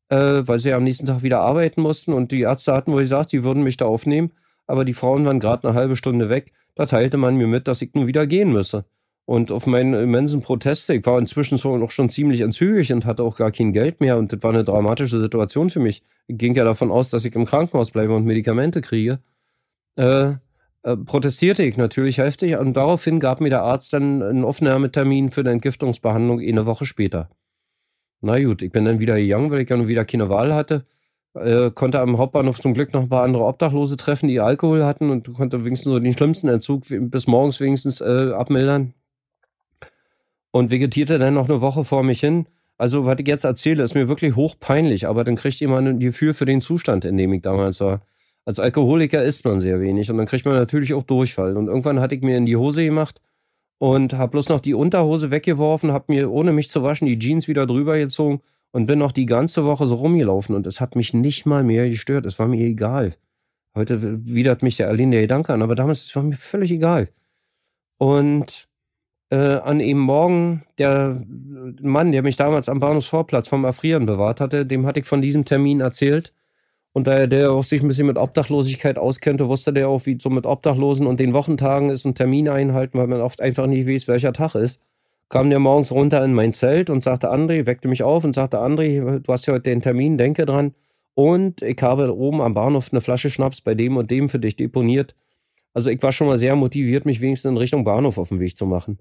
äh, 0.09 0.17
weil 0.17 0.59
sie 0.59 0.71
ja 0.71 0.79
am 0.79 0.85
nächsten 0.85 1.07
Tag 1.07 1.23
wieder 1.23 1.41
arbeiten 1.41 1.83
mussten. 1.83 2.15
Und 2.15 2.33
die 2.33 2.41
Ärzte 2.41 2.73
hatten 2.73 2.93
wohl 2.93 3.03
gesagt, 3.03 3.29
sie 3.29 3.45
würden 3.45 3.63
mich 3.63 3.77
da 3.77 3.85
aufnehmen. 3.85 4.33
Aber 4.67 4.87
die 4.87 4.95
Frauen 4.95 5.27
waren 5.27 5.39
gerade 5.39 5.69
eine 5.69 5.77
halbe 5.77 5.97
Stunde 5.97 6.31
weg. 6.31 6.53
Da 6.75 6.87
teilte 6.87 7.19
man 7.19 7.37
mir 7.37 7.47
mit, 7.47 7.69
dass 7.69 7.83
ich 7.83 7.93
nun 7.93 8.07
wieder 8.07 8.27
gehen 8.27 8.53
müsse. 8.53 8.87
Und 9.25 9.53
auf 9.53 9.67
meinen 9.67 9.95
immensen 9.95 10.43
Proteste, 10.43 10.95
ich 10.95 11.07
war 11.07 11.19
inzwischen 11.19 11.57
so 11.57 11.77
noch 11.77 11.93
schon 11.93 12.09
ziemlich 12.09 12.41
entzügig 12.41 12.93
und 12.93 13.07
hatte 13.07 13.23
auch 13.23 13.37
gar 13.37 13.53
kein 13.53 13.73
Geld 13.73 14.01
mehr 14.01 14.19
und 14.19 14.33
das 14.33 14.43
war 14.43 14.51
eine 14.51 14.65
dramatische 14.65 15.21
Situation 15.21 15.71
für 15.71 15.79
mich. 15.79 16.03
Ich 16.27 16.39
ging 16.39 16.55
ja 16.55 16.65
davon 16.65 16.91
aus, 16.91 17.11
dass 17.11 17.25
ich 17.25 17.35
im 17.37 17.45
Krankenhaus 17.45 17.93
bleibe 17.93 18.17
und 18.17 18.25
Medikamente 18.25 18.81
kriege. 18.81 19.21
Äh, 19.97 20.35
äh, 20.83 20.97
protestierte 20.97 21.63
ich 21.63 21.77
natürlich 21.77 22.19
heftig 22.19 22.57
und 22.57 22.77
daraufhin 22.77 23.21
gab 23.21 23.41
mir 23.41 23.51
der 23.51 23.63
Arzt 23.63 23.93
dann 23.93 24.23
einen 24.23 24.45
Aufnahmetermin 24.45 25.31
für 25.31 25.43
eine 25.43 25.51
Entgiftungsbehandlung 25.53 26.41
eine 26.41 26.67
Woche 26.67 26.85
später. 26.85 27.31
Na 28.23 28.43
gut, 28.43 28.63
ich 28.63 28.73
bin 28.73 28.85
dann 28.85 28.99
wieder 28.99 29.17
gegangen, 29.17 29.51
weil 29.53 29.61
ich 29.61 29.71
ja 29.71 29.77
nun 29.77 29.89
wieder 29.89 30.05
keine 30.05 30.29
Wahl 30.29 30.53
hatte. 30.53 30.85
Äh, 31.35 31.71
konnte 31.71 32.01
am 32.01 32.19
Hauptbahnhof 32.19 32.61
zum 32.61 32.75
Glück 32.75 32.93
noch 32.93 33.03
ein 33.03 33.09
paar 33.09 33.23
andere 33.23 33.45
Obdachlose 33.45 33.97
treffen, 33.97 34.29
die 34.29 34.41
Alkohol 34.41 34.85
hatten 34.85 35.11
und 35.11 35.33
konnte 35.33 35.65
wenigstens 35.65 35.93
so 35.93 35.99
den 35.99 36.13
schlimmsten 36.13 36.49
Entzug 36.49 36.83
bis 36.89 37.27
morgens 37.29 37.61
wenigstens 37.61 38.01
äh, 38.01 38.33
abmildern 38.33 38.95
und 40.53 40.71
vegetierte 40.71 41.19
dann 41.19 41.35
noch 41.35 41.49
eine 41.49 41.61
Woche 41.61 41.85
vor 41.85 42.05
mich 42.05 42.21
hin. 42.21 42.47
Also, 42.79 43.05
was 43.05 43.17
ich 43.19 43.27
jetzt 43.27 43.45
erzähle, 43.45 43.83
ist 43.83 43.95
mir 43.95 44.09
wirklich 44.09 44.37
hochpeinlich, 44.37 45.07
aber 45.09 45.25
dann 45.25 45.37
kriegt 45.37 45.61
jemand 45.61 45.89
ein 45.89 45.99
Gefühl 45.99 46.35
für 46.35 46.45
den 46.45 46.61
Zustand, 46.61 47.05
in 47.05 47.17
dem 47.17 47.33
ich 47.33 47.43
damals 47.43 47.81
war. 47.81 48.03
Als 48.45 48.59
Alkoholiker 48.59 49.23
isst 49.23 49.45
man 49.45 49.61
sehr 49.61 49.81
wenig 49.81 50.11
und 50.11 50.19
dann 50.19 50.27
kriegt 50.27 50.45
man 50.45 50.55
natürlich 50.55 50.95
auch 50.95 51.05
Durchfall. 51.05 51.57
Und 51.57 51.69
irgendwann 51.69 52.01
hatte 52.01 52.15
ich 52.15 52.23
mir 52.23 52.37
in 52.37 52.47
die 52.47 52.57
Hose 52.57 52.85
gemacht 52.85 53.21
und 53.79 54.15
habe 54.15 54.33
bloß 54.33 54.49
noch 54.49 54.61
die 54.61 54.75
Unterhose 54.75 55.31
weggeworfen, 55.31 55.93
habe 55.93 56.07
mir, 56.09 56.31
ohne 56.31 56.53
mich 56.53 56.71
zu 56.71 56.83
waschen, 56.83 57.07
die 57.07 57.19
Jeans 57.19 57.47
wieder 57.47 57.67
drüber 57.67 57.99
gezogen 57.99 58.41
und 58.73 58.87
bin 58.87 58.99
noch 58.99 59.13
die 59.13 59.27
ganze 59.27 59.65
Woche 59.65 59.87
so 59.87 59.95
rumgelaufen 59.95 60.57
und 60.57 60.67
es 60.67 60.81
hat 60.81 60.97
mich 60.97 61.15
nicht 61.15 61.47
mal 61.47 61.63
mehr 61.63 61.89
gestört. 61.89 62.27
Es 62.27 62.39
war 62.39 62.49
mir 62.49 62.65
egal. 62.67 63.17
Heute 63.75 64.27
widert 64.27 64.63
mich 64.63 64.77
der 64.77 64.89
Aline 64.89 65.13
der 65.13 65.21
Gedanke 65.23 65.53
an, 65.53 65.63
aber 65.63 65.75
damals 65.75 66.15
war 66.17 66.23
mir 66.23 66.37
völlig 66.37 66.73
egal. 66.73 67.09
Und 67.99 68.69
äh, 69.33 69.61
an 69.65 69.81
ihm 69.81 69.99
morgen 69.99 70.63
der 70.79 71.23
Mann, 71.81 72.13
der 72.13 72.23
mich 72.23 72.37
damals 72.37 72.69
am 72.69 72.81
Bahnhofsvorplatz 72.81 73.49
vom 73.49 73.65
Erfrieren 73.65 74.05
bewahrt 74.05 74.43
hatte, 74.43 74.67
dem 74.67 74.85
hatte 74.85 75.01
ich 75.01 75.07
von 75.07 75.23
diesem 75.23 75.47
Termin 75.47 75.81
erzählt. 75.81 76.35
Und 76.93 77.07
da 77.07 77.27
der 77.27 77.51
auch 77.51 77.63
sich 77.63 77.81
ein 77.81 77.89
bisschen 77.89 78.07
mit 78.07 78.19
Obdachlosigkeit 78.19 78.99
auskennte, 78.99 79.49
wusste 79.49 79.73
der 79.73 79.89
auch, 79.89 80.05
wie 80.05 80.19
so 80.21 80.29
mit 80.29 80.45
Obdachlosen 80.45 81.07
und 81.07 81.19
den 81.19 81.33
Wochentagen 81.33 81.89
ist 81.89 82.05
ein 82.05 82.15
Termin 82.15 82.47
einhalten, 82.47 82.99
weil 82.99 83.07
man 83.07 83.23
oft 83.23 83.41
einfach 83.41 83.67
nicht 83.67 83.89
weiß, 83.89 84.07
welcher 84.07 84.35
Tag 84.35 84.55
ist. 84.55 84.83
Kam 85.31 85.49
der 85.49 85.61
morgens 85.61 85.93
runter 85.93 86.23
in 86.23 86.35
mein 86.35 86.53
Zelt 86.53 86.91
und 86.91 87.03
sagte, 87.03 87.33
André, 87.33 87.65
weckte 87.65 87.89
mich 87.89 88.03
auf 88.03 88.25
und 88.25 88.35
sagte, 88.35 88.59
André, 88.59 89.21
du 89.21 89.33
hast 89.33 89.47
ja 89.47 89.55
heute 89.55 89.71
den 89.71 89.81
Termin, 89.81 90.19
denke 90.19 90.45
dran. 90.45 90.75
Und 91.15 91.63
ich 91.63 91.81
habe 91.81 92.15
oben 92.15 92.43
am 92.43 92.53
Bahnhof 92.53 92.93
eine 92.93 93.01
Flasche 93.01 93.31
Schnaps 93.31 93.63
bei 93.63 93.75
dem 93.75 93.97
und 93.97 94.11
dem 94.11 94.29
für 94.29 94.39
dich 94.39 94.57
deponiert. 94.57 95.15
Also 95.73 95.89
ich 95.89 96.03
war 96.03 96.13
schon 96.13 96.27
mal 96.27 96.37
sehr 96.37 96.55
motiviert, 96.55 97.07
mich 97.07 97.23
wenigstens 97.23 97.51
in 97.51 97.57
Richtung 97.57 97.85
Bahnhof 97.85 98.19
auf 98.19 98.29
den 98.29 98.41
Weg 98.41 98.59
zu 98.59 98.67
machen 98.67 98.99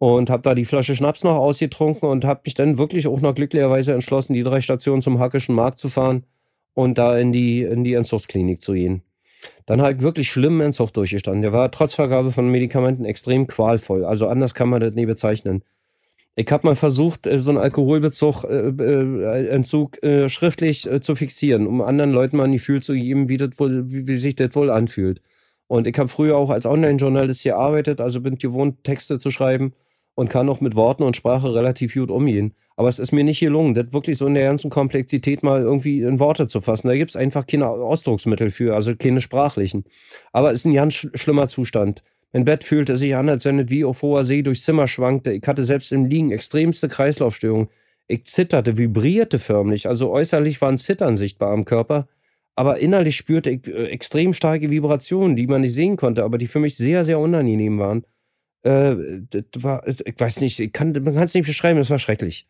und 0.00 0.30
habe 0.30 0.42
da 0.42 0.54
die 0.54 0.64
Flasche 0.64 0.96
Schnaps 0.96 1.24
noch 1.24 1.34
ausgetrunken 1.34 2.08
und 2.08 2.24
habe 2.24 2.40
mich 2.46 2.54
dann 2.54 2.78
wirklich 2.78 3.06
auch 3.06 3.20
noch 3.20 3.34
glücklicherweise 3.34 3.92
entschlossen, 3.92 4.32
die 4.32 4.42
drei 4.42 4.62
Stationen 4.62 5.02
zum 5.02 5.18
Hackischen 5.18 5.54
Markt 5.54 5.78
zu 5.78 5.90
fahren 5.90 6.24
und 6.72 6.96
da 6.96 7.18
in 7.18 7.32
die, 7.32 7.60
in 7.62 7.84
die 7.84 7.92
Entzuchtsklinik 7.92 8.62
zu 8.62 8.72
gehen. 8.72 9.02
Dann 9.66 9.82
halt 9.82 10.00
wirklich 10.00 10.30
schlimmen 10.30 10.62
Entzug 10.62 10.94
durchgestanden. 10.94 11.42
Der 11.42 11.52
war 11.52 11.70
trotz 11.70 11.92
Vergabe 11.92 12.32
von 12.32 12.50
Medikamenten 12.50 13.04
extrem 13.04 13.46
qualvoll. 13.46 14.06
Also 14.06 14.26
anders 14.26 14.54
kann 14.54 14.70
man 14.70 14.80
das 14.80 14.94
nie 14.94 15.04
bezeichnen. 15.04 15.64
Ich 16.34 16.50
habe 16.50 16.66
mal 16.66 16.76
versucht, 16.76 17.26
äh, 17.26 17.38
so 17.38 17.50
einen 17.50 17.58
Alkoholbezug, 17.58 18.44
äh, 18.44 18.70
äh, 18.70 19.48
Entzug 19.48 20.02
äh, 20.02 20.30
schriftlich 20.30 20.90
äh, 20.90 21.02
zu 21.02 21.14
fixieren, 21.14 21.66
um 21.66 21.82
anderen 21.82 22.10
Leuten 22.10 22.38
mal 22.38 22.44
ein 22.44 22.52
Gefühl 22.52 22.82
zu 22.82 22.94
geben, 22.94 23.28
wie, 23.28 23.36
das 23.36 23.60
wohl, 23.60 23.92
wie, 23.92 24.06
wie 24.06 24.16
sich 24.16 24.34
das 24.34 24.54
wohl 24.54 24.70
anfühlt. 24.70 25.20
Und 25.66 25.86
ich 25.86 25.98
habe 25.98 26.08
früher 26.08 26.38
auch 26.38 26.48
als 26.48 26.64
Online-Journalist 26.64 27.42
gearbeitet, 27.42 28.00
also 28.00 28.22
bin 28.22 28.38
gewohnt, 28.38 28.82
Texte 28.82 29.18
zu 29.18 29.30
schreiben 29.30 29.74
und 30.14 30.28
kann 30.28 30.48
auch 30.48 30.60
mit 30.60 30.74
Worten 30.74 31.02
und 31.02 31.16
Sprache 31.16 31.54
relativ 31.54 31.94
gut 31.94 32.10
umgehen. 32.10 32.54
Aber 32.76 32.88
es 32.88 32.98
ist 32.98 33.12
mir 33.12 33.24
nicht 33.24 33.40
gelungen, 33.40 33.74
das 33.74 33.92
wirklich 33.92 34.18
so 34.18 34.26
in 34.26 34.34
der 34.34 34.44
ganzen 34.44 34.70
Komplexität 34.70 35.42
mal 35.42 35.60
irgendwie 35.60 36.00
in 36.00 36.18
Worte 36.18 36.46
zu 36.46 36.60
fassen. 36.60 36.88
Da 36.88 36.96
gibt 36.96 37.10
es 37.10 37.16
einfach 37.16 37.46
keine 37.46 37.68
Ausdrucksmittel 37.68 38.50
für, 38.50 38.74
also 38.74 38.94
keine 38.96 39.20
sprachlichen. 39.20 39.84
Aber 40.32 40.50
es 40.50 40.60
ist 40.60 40.64
ein 40.66 40.74
ganz 40.74 40.94
sch 40.94 41.08
schlimmer 41.14 41.48
Zustand. 41.48 42.02
Mein 42.32 42.44
Bett 42.44 42.64
fühlte 42.64 42.96
sich 42.96 43.16
an, 43.16 43.28
als 43.28 43.44
wenn 43.44 43.58
es 43.58 43.70
wie 43.70 43.84
auf 43.84 44.02
hoher 44.02 44.24
See 44.24 44.42
durchs 44.42 44.64
Zimmer 44.64 44.86
schwankte. 44.86 45.32
Ich 45.32 45.46
hatte 45.46 45.64
selbst 45.64 45.90
im 45.92 46.06
Liegen 46.06 46.30
extremste 46.30 46.88
Kreislaufstörungen. 46.88 47.68
Ich 48.06 48.24
zitterte, 48.24 48.76
vibrierte 48.76 49.38
förmlich. 49.38 49.88
Also 49.88 50.10
äußerlich 50.10 50.60
war 50.60 50.68
ein 50.68 50.78
Zittern 50.78 51.16
sichtbar 51.16 51.52
am 51.52 51.64
Körper. 51.64 52.08
Aber 52.54 52.78
innerlich 52.78 53.16
spürte 53.16 53.50
ich 53.50 53.66
äh, 53.66 53.86
extrem 53.86 54.32
starke 54.32 54.70
Vibrationen, 54.70 55.36
die 55.36 55.46
man 55.46 55.62
nicht 55.62 55.74
sehen 55.74 55.96
konnte, 55.96 56.24
aber 56.24 56.38
die 56.38 56.46
für 56.46 56.58
mich 56.58 56.76
sehr, 56.76 57.04
sehr 57.04 57.18
unangenehm 57.18 57.78
waren. 57.78 58.04
Äh, 58.62 58.94
war, 59.56 59.86
ich 59.86 60.18
weiß 60.18 60.40
nicht, 60.40 60.60
ich 60.60 60.72
kann, 60.72 60.92
man 60.92 61.14
kann 61.14 61.24
es 61.24 61.34
nicht 61.34 61.46
beschreiben, 61.46 61.78
das 61.78 61.90
war 61.90 61.98
schrecklich. 61.98 62.46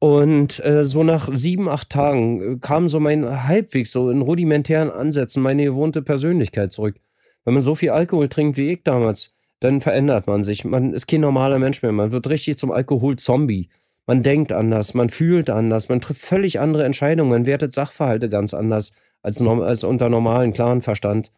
Und 0.00 0.64
äh, 0.64 0.84
so 0.84 1.02
nach 1.02 1.28
sieben, 1.32 1.68
acht 1.68 1.90
Tagen 1.90 2.40
äh, 2.40 2.58
kam 2.60 2.88
so 2.88 3.00
mein 3.00 3.48
halbwegs 3.48 3.90
so 3.90 4.10
in 4.10 4.22
rudimentären 4.22 4.90
Ansätzen 4.90 5.42
meine 5.42 5.64
gewohnte 5.64 6.02
Persönlichkeit 6.02 6.70
zurück. 6.70 6.96
Wenn 7.44 7.54
man 7.54 7.62
so 7.62 7.74
viel 7.74 7.90
Alkohol 7.90 8.28
trinkt 8.28 8.56
wie 8.56 8.70
ich 8.70 8.84
damals, 8.84 9.34
dann 9.60 9.80
verändert 9.80 10.28
man 10.28 10.44
sich. 10.44 10.64
Man 10.64 10.94
ist 10.94 11.08
kein 11.08 11.20
normaler 11.20 11.58
Mensch 11.58 11.82
mehr. 11.82 11.90
Man 11.90 12.12
wird 12.12 12.28
richtig 12.28 12.58
zum 12.58 12.70
Alkohol-Zombie. 12.70 13.68
Man 14.06 14.22
denkt 14.22 14.52
anders, 14.52 14.94
man 14.94 15.10
fühlt 15.10 15.50
anders, 15.50 15.90
man 15.90 16.00
trifft 16.00 16.22
völlig 16.22 16.60
andere 16.60 16.84
Entscheidungen, 16.86 17.28
man 17.28 17.44
wertet 17.44 17.74
Sachverhalte 17.74 18.30
ganz 18.30 18.54
anders 18.54 18.94
als, 19.22 19.38
als 19.42 19.84
unter 19.84 20.08
normalen, 20.08 20.54
klaren 20.54 20.80
Verstand. 20.80 21.30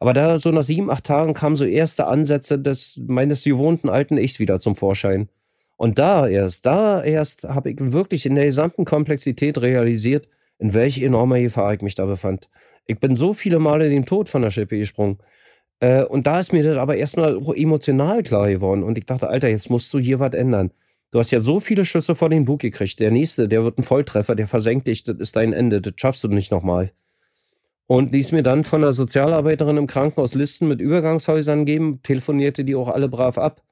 Aber 0.00 0.12
da 0.12 0.38
so 0.38 0.50
nach 0.50 0.62
sieben, 0.62 0.90
acht 0.90 1.04
Tagen 1.04 1.34
kamen 1.34 1.56
so 1.56 1.64
erste 1.64 2.06
Ansätze 2.06 2.58
des 2.58 3.00
meines 3.06 3.44
gewohnten 3.44 3.88
alten 3.88 4.18
Ichs 4.18 4.38
wieder 4.38 4.58
zum 4.58 4.74
Vorschein. 4.74 5.28
Und 5.76 5.98
da 5.98 6.26
erst, 6.26 6.64
da 6.66 7.02
erst 7.02 7.44
habe 7.44 7.70
ich 7.70 7.76
wirklich 7.78 8.24
in 8.26 8.34
der 8.34 8.46
gesamten 8.46 8.84
Komplexität 8.84 9.58
realisiert, 9.60 10.28
in 10.58 10.72
welche 10.72 11.04
enorme 11.04 11.42
Gefahr 11.42 11.74
ich 11.74 11.82
mich 11.82 11.94
da 11.94 12.06
befand. 12.06 12.48
Ich 12.86 12.98
bin 12.98 13.14
so 13.14 13.32
viele 13.34 13.58
Male 13.58 13.90
dem 13.90 14.06
Tod 14.06 14.28
von 14.28 14.42
der 14.42 14.50
Schippe 14.50 14.78
gesprungen. 14.78 15.18
Äh, 15.80 16.04
und 16.04 16.26
da 16.26 16.38
ist 16.40 16.52
mir 16.52 16.62
das 16.62 16.78
aber 16.78 16.96
erstmal 16.96 17.36
emotional 17.54 18.22
klar 18.22 18.48
geworden. 18.48 18.82
Und 18.82 18.96
ich 18.96 19.04
dachte, 19.04 19.28
Alter, 19.28 19.48
jetzt 19.48 19.68
musst 19.68 19.92
du 19.92 19.98
hier 19.98 20.18
was 20.18 20.32
ändern. 20.32 20.70
Du 21.10 21.18
hast 21.18 21.30
ja 21.30 21.40
so 21.40 21.60
viele 21.60 21.84
Schüsse 21.84 22.14
vor 22.14 22.30
den 22.30 22.46
Bug 22.46 22.60
gekriegt. 22.60 22.98
Der 23.00 23.10
nächste, 23.10 23.48
der 23.48 23.64
wird 23.64 23.78
ein 23.78 23.82
Volltreffer, 23.82 24.34
der 24.34 24.48
versenkt 24.48 24.86
dich, 24.86 25.04
das 25.04 25.16
ist 25.18 25.36
dein 25.36 25.52
Ende, 25.52 25.80
das 25.80 25.92
schaffst 25.96 26.24
du 26.24 26.28
nicht 26.28 26.50
nochmal 26.50 26.92
und 27.86 28.12
ließ 28.12 28.32
mir 28.32 28.42
dann 28.42 28.64
von 28.64 28.82
der 28.82 28.92
Sozialarbeiterin 28.92 29.76
im 29.76 29.86
Krankenhaus 29.86 30.34
Listen 30.34 30.68
mit 30.68 30.80
Übergangshäusern 30.80 31.64
geben, 31.64 32.00
telefonierte 32.02 32.64
die 32.64 32.74
auch 32.74 32.88
alle 32.88 33.08
brav 33.08 33.38
ab. 33.38 33.62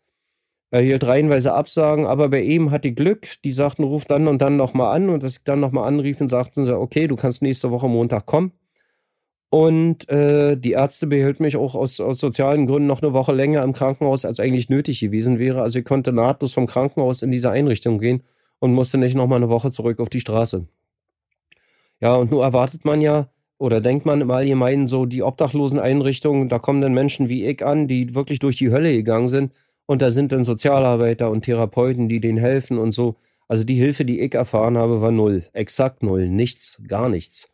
Er 0.71 0.83
hielt 0.83 1.07
reihenweise 1.07 1.55
Absagen, 1.55 2.05
aber 2.05 2.29
bei 2.29 2.43
ihm 2.43 2.73
hatte 2.73 2.89
ich 2.89 2.97
Glück. 2.97 3.29
Die 3.45 3.53
sagten, 3.53 3.85
ruf 3.85 4.07
dann 4.07 4.27
und 4.27 4.43
dann 4.43 4.57
nochmal 4.57 4.97
an. 4.97 5.09
Und 5.09 5.23
dass 5.23 5.37
ich 5.37 5.45
dann 5.45 5.61
nochmal 5.61 5.87
anrief 5.87 6.21
und 6.21 6.27
sagten 6.27 6.65
sie, 6.65 6.77
okay, 6.77 7.07
du 7.07 7.15
kannst 7.15 7.43
nächste 7.43 7.71
Woche 7.71 7.89
Montag 7.89 8.27
kommen. 8.27 8.53
Und 9.51 10.09
äh, 10.09 10.57
die 10.57 10.73
Ärzte 10.73 11.07
behielt 11.07 11.39
mich 11.39 11.57
auch 11.57 11.77
aus, 11.77 12.01
aus 12.01 12.19
sozialen 12.19 12.67
Gründen 12.67 12.89
noch 12.89 13.03
eine 13.03 13.13
Woche 13.13 13.33
länger 13.33 13.63
im 13.63 13.73
Krankenhaus, 13.73 14.25
als 14.25 14.41
eigentlich 14.41 14.69
nötig 14.69 14.99
gewesen 14.99 15.39
wäre. 15.39 15.63
Also 15.63 15.79
ich 15.79 15.85
konnte 15.85 16.13
nahtlos 16.13 16.55
vom 16.55 16.67
Krankenhaus 16.67 17.23
in 17.23 17.31
diese 17.31 17.51
Einrichtung 17.53 18.01
gehen 18.01 18.25
und 18.59 18.73
musste 18.73 18.99
nicht 18.99 19.15
noch 19.15 19.29
mal 19.29 19.37
eine 19.37 19.51
Woche 19.51 19.71
zurück 19.71 20.01
auf 20.01 20.09
die 20.09 20.19
Straße. 20.19 20.67
Ja, 22.01 22.17
und 22.17 22.33
nun 22.33 22.41
erwartet 22.41 22.85
man 22.85 23.01
ja 23.01 23.29
oder 23.59 23.81
denkt 23.81 24.07
man 24.07 24.21
im 24.21 24.31
Allgemeinen 24.31 24.87
so, 24.87 25.07
die 25.07 25.23
Obdachloseneinrichtungen, 25.23 26.49
da 26.49 26.59
kommen 26.59 26.81
dann 26.81 26.95
Menschen 26.95 27.29
wie 27.29 27.47
ich 27.47 27.65
an, 27.65 27.89
die 27.89 28.15
wirklich 28.15 28.39
durch 28.39 28.57
die 28.57 28.71
Hölle 28.71 28.93
gegangen 28.93 29.29
sind. 29.29 29.53
Und 29.87 30.03
da 30.03 30.11
sind 30.11 30.33
dann 30.33 30.45
Sozialarbeiter 30.45 31.31
und 31.31 31.43
Therapeuten, 31.43 32.09
die 32.09 32.21
denen 32.21 32.39
helfen 32.39 32.79
und 32.79 32.93
so. 32.93 33.17
Also 33.49 33.65
die 33.65 33.75
Hilfe, 33.75 34.05
die 34.05 34.21
ich 34.21 34.35
erfahren 34.35 34.79
habe, 34.79 35.03
war 35.03 35.11
null. 35.11 35.45
Exakt 35.53 36.03
null. 36.03 36.29
Nichts, 36.29 36.81
gar 36.89 37.09
nichts. 37.09 37.51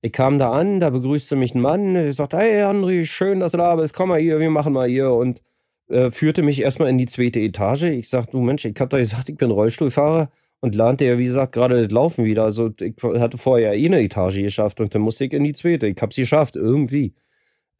Ich 0.00 0.12
kam 0.12 0.38
da 0.38 0.52
an, 0.52 0.80
da 0.80 0.90
begrüßte 0.90 1.34
mich 1.34 1.54
ein 1.54 1.62
Mann, 1.62 1.94
der 1.94 2.12
sagte, 2.12 2.36
hey 2.36 2.62
André, 2.62 3.06
schön, 3.06 3.40
dass 3.40 3.52
du 3.52 3.58
da 3.58 3.74
bist, 3.74 3.94
komm 3.94 4.10
mal 4.10 4.20
hier, 4.20 4.38
wir 4.38 4.50
machen 4.50 4.74
mal 4.74 4.86
hier 4.86 5.10
und 5.12 5.40
äh, 5.88 6.10
führte 6.10 6.42
mich 6.42 6.60
erstmal 6.60 6.90
in 6.90 6.98
die 6.98 7.06
zweite 7.06 7.40
Etage. 7.40 7.84
Ich 7.84 8.10
sagte, 8.10 8.32
du 8.32 8.40
Mensch, 8.40 8.64
ich 8.66 8.78
hab 8.78 8.90
doch 8.90 8.98
gesagt, 8.98 9.30
ich 9.30 9.36
bin 9.36 9.50
Rollstuhlfahrer 9.50 10.30
und 10.64 10.74
lernte 10.74 11.04
ja, 11.04 11.18
wie 11.18 11.24
gesagt, 11.24 11.52
gerade 11.52 11.82
das 11.82 11.92
Laufen 11.92 12.24
wieder. 12.24 12.44
Also 12.44 12.70
ich 12.80 12.94
hatte 13.02 13.36
vorher 13.36 13.74
eh 13.74 13.84
eine 13.84 14.00
Etage 14.00 14.38
geschafft 14.38 14.80
und 14.80 14.94
dann 14.94 15.02
musste 15.02 15.26
ich 15.26 15.34
in 15.34 15.44
die 15.44 15.52
zweite. 15.52 15.86
Ich 15.86 16.00
hab's 16.00 16.16
geschafft, 16.16 16.56
irgendwie. 16.56 17.12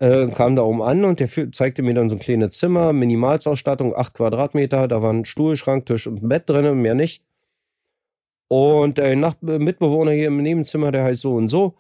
Äh, 0.01 0.29
kam 0.29 0.55
da 0.55 0.65
oben 0.65 0.83
an 0.83 1.03
und 1.07 1.19
der 1.19 1.31
zeigte 1.51 1.81
mir 1.81 1.95
dann 1.95 2.11
so 2.11 2.17
ein 2.17 2.19
kleines 2.19 2.59
Zimmer, 2.59 2.93
Minimalsausstattung, 2.93 3.97
acht 3.97 4.13
Quadratmeter, 4.13 4.87
da 4.87 5.01
war 5.01 5.15
ein 5.15 5.25
Stuhl, 5.25 5.57
Schrank, 5.57 5.87
Tisch 5.87 6.07
und 6.07 6.29
Bett 6.29 6.43
drin, 6.47 6.83
mehr 6.83 6.95
nicht. 6.95 7.25
Und 8.49 8.99
der 8.99 9.17
Nach 9.17 9.37
Mitbewohner 9.41 10.13
hier 10.13 10.27
im 10.27 10.43
Nebenzimmer, 10.43 10.93
der 10.93 11.05
heißt 11.05 11.23
so 11.23 11.37
und 11.37 11.49
so 11.49 11.77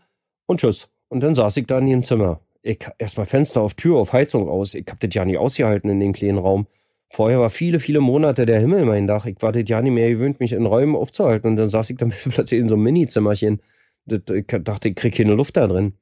und 0.46 0.60
tschüss. 0.60 0.88
Und 1.08 1.22
dann 1.22 1.34
saß 1.34 1.54
ich 1.58 1.66
da 1.66 1.80
in 1.80 1.86
ihrem 1.86 2.02
Zimmer. 2.02 2.40
Ich 2.62 2.78
erstmal 2.96 3.26
Fenster 3.26 3.60
auf 3.60 3.74
Tür, 3.74 3.98
auf 3.98 4.14
Heizung 4.14 4.48
aus. 4.48 4.72
Ich 4.72 4.86
hab 4.88 5.00
das 5.00 5.12
ja 5.12 5.26
nicht 5.26 5.36
ausgehalten 5.36 5.90
in 5.90 6.00
dem 6.00 6.14
kleinen 6.14 6.38
Raum. 6.38 6.66
Vorher 7.14 7.38
war 7.38 7.48
viele, 7.50 7.78
viele 7.78 8.00
Monate 8.00 8.44
der 8.44 8.58
Himmel 8.58 8.84
mein 8.86 9.06
Dach. 9.06 9.24
Ich 9.24 9.36
war 9.38 9.52
das 9.52 9.62
ja 9.68 9.80
nicht 9.80 9.92
mehr 9.92 10.10
gewöhnt, 10.10 10.40
mich 10.40 10.52
in 10.52 10.66
Räumen 10.66 10.96
aufzuhalten. 10.96 11.52
Und 11.52 11.54
dann 11.54 11.68
saß 11.68 11.90
ich 11.90 11.96
dann 11.96 12.10
plötzlich 12.30 12.58
in 12.58 12.66
so 12.66 12.74
einem 12.74 12.82
Mini-Zimmerchen. 12.82 13.62
Ich 14.06 14.46
dachte, 14.48 14.88
ich 14.88 14.96
krieg 14.96 15.14
keine 15.14 15.34
Luft 15.34 15.56
da 15.56 15.68
drin. 15.68 15.92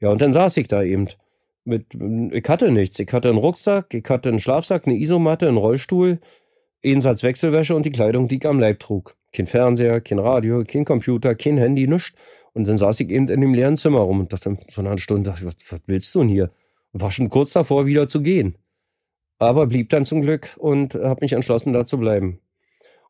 Ja, 0.00 0.10
und 0.10 0.20
dann 0.20 0.34
saß 0.34 0.58
ich 0.58 0.68
da 0.68 0.82
eben. 0.82 1.08
Mit, 1.64 1.86
ich 1.94 2.46
hatte 2.46 2.70
nichts. 2.72 2.98
Ich 2.98 3.10
hatte 3.10 3.30
einen 3.30 3.38
Rucksack, 3.38 3.94
ich 3.94 4.04
hatte 4.06 4.28
einen 4.28 4.38
Schlafsack, 4.38 4.86
eine 4.86 4.98
Isomatte, 4.98 5.48
einen 5.48 5.56
Rollstuhl, 5.56 6.18
einen 6.84 7.00
Satz 7.00 7.22
Wechselwäsche 7.22 7.74
und 7.74 7.86
die 7.86 7.92
Kleidung, 7.92 8.28
die 8.28 8.36
ich 8.36 8.46
am 8.46 8.60
Leib 8.60 8.80
trug. 8.80 9.16
Kein 9.32 9.46
Fernseher, 9.46 10.02
kein 10.02 10.18
Radio, 10.18 10.62
kein 10.64 10.84
Computer, 10.84 11.34
kein 11.34 11.56
Handy, 11.56 11.88
nichts. 11.88 12.12
Und 12.52 12.68
dann 12.68 12.76
saß 12.76 13.00
ich 13.00 13.08
eben 13.08 13.28
in 13.28 13.40
dem 13.40 13.54
leeren 13.54 13.78
Zimmer 13.78 14.00
rum 14.00 14.20
und 14.20 14.32
dachte 14.34 14.58
so 14.68 14.82
eine 14.82 14.98
Stunde, 14.98 15.30
dachte, 15.30 15.46
was, 15.46 15.54
was 15.70 15.80
willst 15.86 16.14
du 16.14 16.18
denn 16.18 16.28
hier? 16.28 16.50
Und 16.92 17.00
war 17.00 17.10
schon 17.10 17.30
kurz 17.30 17.54
davor, 17.54 17.86
wieder 17.86 18.08
zu 18.08 18.20
gehen. 18.20 18.56
Aber 19.40 19.66
blieb 19.66 19.88
dann 19.88 20.04
zum 20.04 20.22
Glück 20.22 20.56
und 20.58 20.94
habe 20.94 21.22
mich 21.22 21.32
entschlossen, 21.32 21.72
da 21.72 21.84
zu 21.84 21.98
bleiben. 21.98 22.38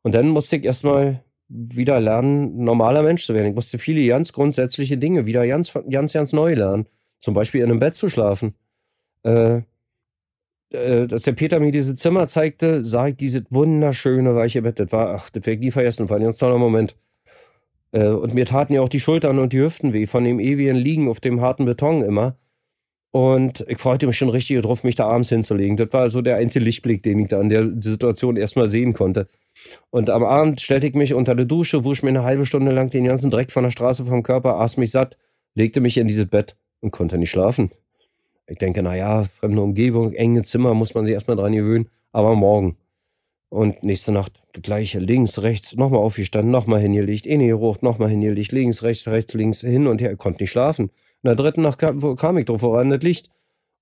Und 0.03 0.15
dann 0.15 0.29
musste 0.29 0.57
ich 0.57 0.65
erstmal 0.65 1.23
wieder 1.49 2.01
lernen, 2.01 2.65
normaler 2.65 3.03
Mensch 3.03 3.27
zu 3.27 3.35
werden. 3.35 3.49
Ich 3.49 3.55
musste 3.55 3.79
viele 3.79 4.07
ganz 4.07 4.33
grundsätzliche 4.33 4.97
Dinge 4.97 5.27
wieder 5.27 5.47
ganz, 5.47 5.73
ganz, 5.91 6.13
ganz 6.13 6.33
neu 6.33 6.55
lernen. 6.55 6.87
Zum 7.19 7.35
Beispiel 7.35 7.61
in 7.61 7.71
einem 7.71 7.81
Bett 7.81 7.97
zu 7.97 8.09
schlafen. 8.09 8.55
Äh, 9.25 9.63
äh, 10.71 11.09
dass 11.09 11.25
der 11.25 11.33
Peter 11.33 11.59
mir 11.59 11.73
dieses 11.73 11.97
Zimmer 11.97 12.29
zeigte, 12.29 12.85
sah 12.85 13.09
ich 13.09 13.17
dieses 13.17 13.43
wunderschöne 13.51 14.35
weiche 14.37 14.63
Bett. 14.63 14.79
Das 14.79 14.93
war, 14.93 15.15
ach, 15.15 15.31
das 15.31 15.45
werde 15.45 15.55
ich 15.55 15.61
nie 15.61 15.71
vergessen, 15.73 16.09
war 16.09 16.17
ein 16.17 16.23
ganz 16.23 16.39
toller 16.39 16.59
Moment. 16.59 16.97
Äh, 17.93 18.07
und 18.07 18.35
mir 18.35 18.47
taten 18.47 18.73
ja 18.73 18.81
auch 18.81 18.89
die 18.89 19.01
Schultern 19.01 19.39
und 19.41 19.53
die 19.53 19.61
Hüften 19.61 19.93
weh 19.93 20.07
von 20.07 20.25
dem 20.25 20.39
ewigen 20.39 20.77
Liegen 20.77 21.09
auf 21.09 21.21
dem 21.21 21.41
harten 21.41 21.65
Beton 21.65 22.03
immer. 22.03 22.37
Und 23.13 23.65
ich 23.67 23.79
freute 23.79 24.07
mich 24.07 24.17
schon 24.17 24.29
richtig 24.29 24.61
drauf, 24.63 24.85
mich 24.85 24.95
da 24.95 25.09
abends 25.09 25.31
hinzulegen. 25.31 25.77
Das 25.77 25.93
war 25.93 26.09
so 26.11 26.23
der 26.23 26.37
einzige 26.37 26.65
Lichtblick, 26.65 27.03
den 27.03 27.19
ich 27.19 27.29
da 27.29 27.41
an 27.41 27.49
der 27.49 27.69
Situation 27.81 28.37
erstmal 28.37 28.69
sehen 28.69 28.93
konnte. 28.93 29.27
Und 29.91 30.11
am 30.11 30.23
Abend 30.23 30.61
stellte 30.61 30.87
ich 30.87 30.95
mich 30.95 31.13
unter 31.13 31.35
der 31.35 31.45
Dusche, 31.45 31.85
wusch 31.85 32.03
mir 32.03 32.11
eine 32.11 32.23
halbe 32.23 32.47
Stunde 32.47 32.71
lang 32.71 32.91
den 32.91 33.05
ganzen 33.05 33.31
Dreck 33.31 33.51
von 33.51 33.65
der 33.65 33.71
Straße 33.71 34.05
vom 34.05 34.23
Körper, 34.23 34.61
aß 34.61 34.77
mich 34.77 34.93
satt, 34.93 35.17
legte 35.55 35.81
mich 35.81 35.99
in 35.99 36.07
dieses 36.07 36.27
Bett 36.27 36.57
und 36.81 36.93
konnte 36.93 37.19
nicht 37.19 37.31
schlafen. 37.31 37.73
Ich 38.47 38.59
denke, 38.59 38.83
naja, 38.83 39.25
fremde 39.25 39.63
Umgebung, 39.63 40.13
enge 40.13 40.43
Zimmer, 40.43 40.75
muss 40.75 40.95
man 40.95 41.05
sich 41.05 41.15
erstmal 41.15 41.37
dran 41.37 41.53
gewöhnen, 41.53 41.89
aber 42.13 42.35
morgen. 42.35 42.77
Und 43.49 43.83
nächste 43.83 44.13
Nacht 44.13 44.41
das 44.53 44.63
gleiche, 44.63 45.01
links, 45.01 45.43
rechts, 45.43 45.75
nochmal 45.75 46.01
aufgestanden, 46.01 46.53
nochmal 46.53 46.81
hingelegt, 46.81 47.27
in 47.27 47.41
die 47.41 47.51
Rucht, 47.51 47.83
nochmal 47.83 48.09
hingelegt, 48.09 48.53
links, 48.53 48.85
rechts, 48.85 49.09
rechts, 49.09 49.35
links, 49.35 49.61
hin 49.61 49.89
und 49.89 50.01
her, 50.01 50.13
ich 50.13 50.19
konnte 50.19 50.43
nicht 50.43 50.51
schlafen. 50.51 50.91
In 51.23 51.29
der 51.29 51.37
dritten 51.37 51.63
Nacht 51.63 51.79
kam, 51.79 52.17
kam 52.17 52.39
ich 52.39 52.47
drauf 52.47 52.61
voran, 52.61 52.91
das 52.91 53.03
Licht 53.03 53.31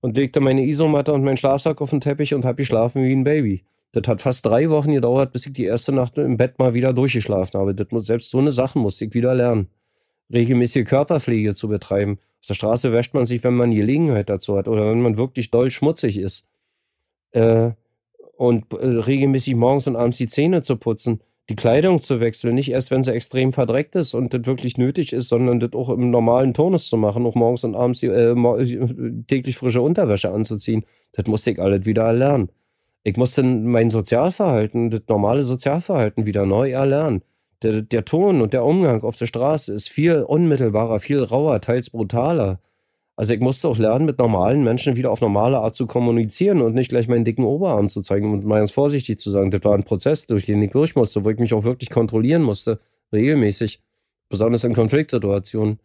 und 0.01 0.17
legte 0.17 0.39
meine 0.39 0.65
Isomatte 0.65 1.13
und 1.13 1.23
meinen 1.23 1.37
Schlafsack 1.37 1.81
auf 1.81 1.89
den 1.89 2.01
Teppich 2.01 2.33
und 2.33 2.45
hab 2.45 2.57
geschlafen 2.57 3.03
wie 3.03 3.13
ein 3.13 3.23
Baby. 3.23 3.63
Das 3.91 4.07
hat 4.07 4.21
fast 4.21 4.45
drei 4.45 4.69
Wochen 4.69 4.93
gedauert, 4.93 5.31
bis 5.31 5.47
ich 5.47 5.53
die 5.53 5.65
erste 5.65 5.91
Nacht 5.91 6.17
im 6.17 6.37
Bett 6.37 6.59
mal 6.59 6.73
wieder 6.73 6.93
durchgeschlafen 6.93 7.59
habe. 7.59 7.73
Das 7.73 7.87
muss, 7.91 8.05
selbst 8.05 8.29
so 8.29 8.37
eine 8.37 8.51
Sache 8.51 8.77
musste 8.77 9.05
ich 9.05 9.13
wieder 9.13 9.33
lernen. 9.33 9.67
Regelmäßige 10.31 10.85
Körperpflege 10.85 11.55
zu 11.55 11.67
betreiben. 11.69 12.19
Auf 12.41 12.47
der 12.47 12.53
Straße 12.53 12.93
wäscht 12.93 13.13
man 13.15 13.25
sich, 13.25 13.43
wenn 13.43 13.55
man 13.55 13.71
Gelegenheit 13.71 14.29
dazu 14.29 14.57
hat 14.57 14.67
oder 14.67 14.91
wenn 14.91 15.01
man 15.01 15.17
wirklich 15.17 15.49
doll 15.49 15.71
schmutzig 15.71 16.19
ist. 16.19 16.47
Äh, 17.31 17.71
und 18.37 18.71
äh, 18.73 18.85
regelmäßig 18.85 19.55
morgens 19.55 19.87
und 19.87 19.95
abends 19.95 20.17
die 20.17 20.27
Zähne 20.27 20.61
zu 20.61 20.77
putzen, 20.77 21.21
die 21.49 21.55
Kleidung 21.55 21.97
zu 21.97 22.19
wechseln, 22.19 22.53
nicht 22.55 22.69
erst, 22.69 22.91
wenn 22.91 23.01
sie 23.01 23.11
extrem 23.11 23.51
verdreckt 23.51 23.95
ist 23.95 24.13
und 24.13 24.33
das 24.33 24.45
wirklich 24.45 24.77
nötig 24.77 25.13
ist, 25.13 25.29
sondern 25.29 25.59
das 25.59 25.73
auch 25.73 25.89
im 25.89 26.11
normalen 26.11 26.53
Tonus 26.53 26.87
zu 26.87 26.95
machen, 26.95 27.25
auch 27.25 27.33
morgens 27.33 27.63
und 27.63 27.75
abends 27.75 27.99
die, 27.99 28.07
äh, 28.07 29.23
täglich 29.27 29.57
frische 29.57 29.81
Unterwäsche 29.81 30.31
anzuziehen. 30.31 30.85
Das 31.13 31.25
musste 31.25 31.51
ich 31.51 31.59
alles 31.59 31.87
wieder 31.87 32.03
erlernen. 32.03 32.49
Ich 33.03 33.17
musste 33.17 33.41
mein 33.41 33.89
Sozialverhalten, 33.89 34.91
das 34.91 35.01
normale 35.07 35.43
Sozialverhalten 35.43 36.27
wieder 36.27 36.45
neu 36.45 36.69
erlernen. 36.69 37.23
Der, 37.63 37.81
der 37.81 38.05
Ton 38.05 38.41
und 38.41 38.53
der 38.53 38.63
Umgang 38.63 39.01
auf 39.01 39.17
der 39.17 39.25
Straße 39.25 39.73
ist 39.73 39.89
viel 39.89 40.21
unmittelbarer, 40.21 40.99
viel 40.99 41.23
rauer, 41.23 41.59
teils 41.61 41.89
brutaler. 41.89 42.59
Also 43.19 43.33
ich 43.33 43.41
musste 43.41 43.67
auch 43.67 43.77
lernen, 43.77 44.05
mit 44.05 44.17
normalen 44.17 44.63
Menschen 44.63 44.95
wieder 44.95 45.11
auf 45.11 45.19
normale 45.19 45.59
Art 45.59 45.75
zu 45.75 45.85
kommunizieren 45.85 46.61
und 46.61 46.73
nicht 46.73 46.87
gleich 46.87 47.09
meinen 47.09 47.25
dicken 47.25 47.43
Oberarm 47.43 47.89
zu 47.89 47.99
zeigen 47.99 48.31
und 48.31 48.45
mal 48.45 48.59
ganz 48.59 48.71
vorsichtig 48.71 49.19
zu 49.19 49.29
sagen. 49.29 49.51
Das 49.51 49.61
war 49.65 49.73
ein 49.73 49.83
Prozess, 49.83 50.25
durch 50.25 50.45
den 50.45 50.63
ich 50.63 50.71
durch 50.71 50.95
musste, 50.95 51.25
wo 51.25 51.29
ich 51.29 51.37
mich 51.37 51.53
auch 51.53 51.65
wirklich 51.65 51.89
kontrollieren 51.89 52.41
musste, 52.41 52.79
regelmäßig, 53.11 53.81
besonders 54.29 54.63
in 54.63 54.73
Konfliktsituationen. 54.73 55.79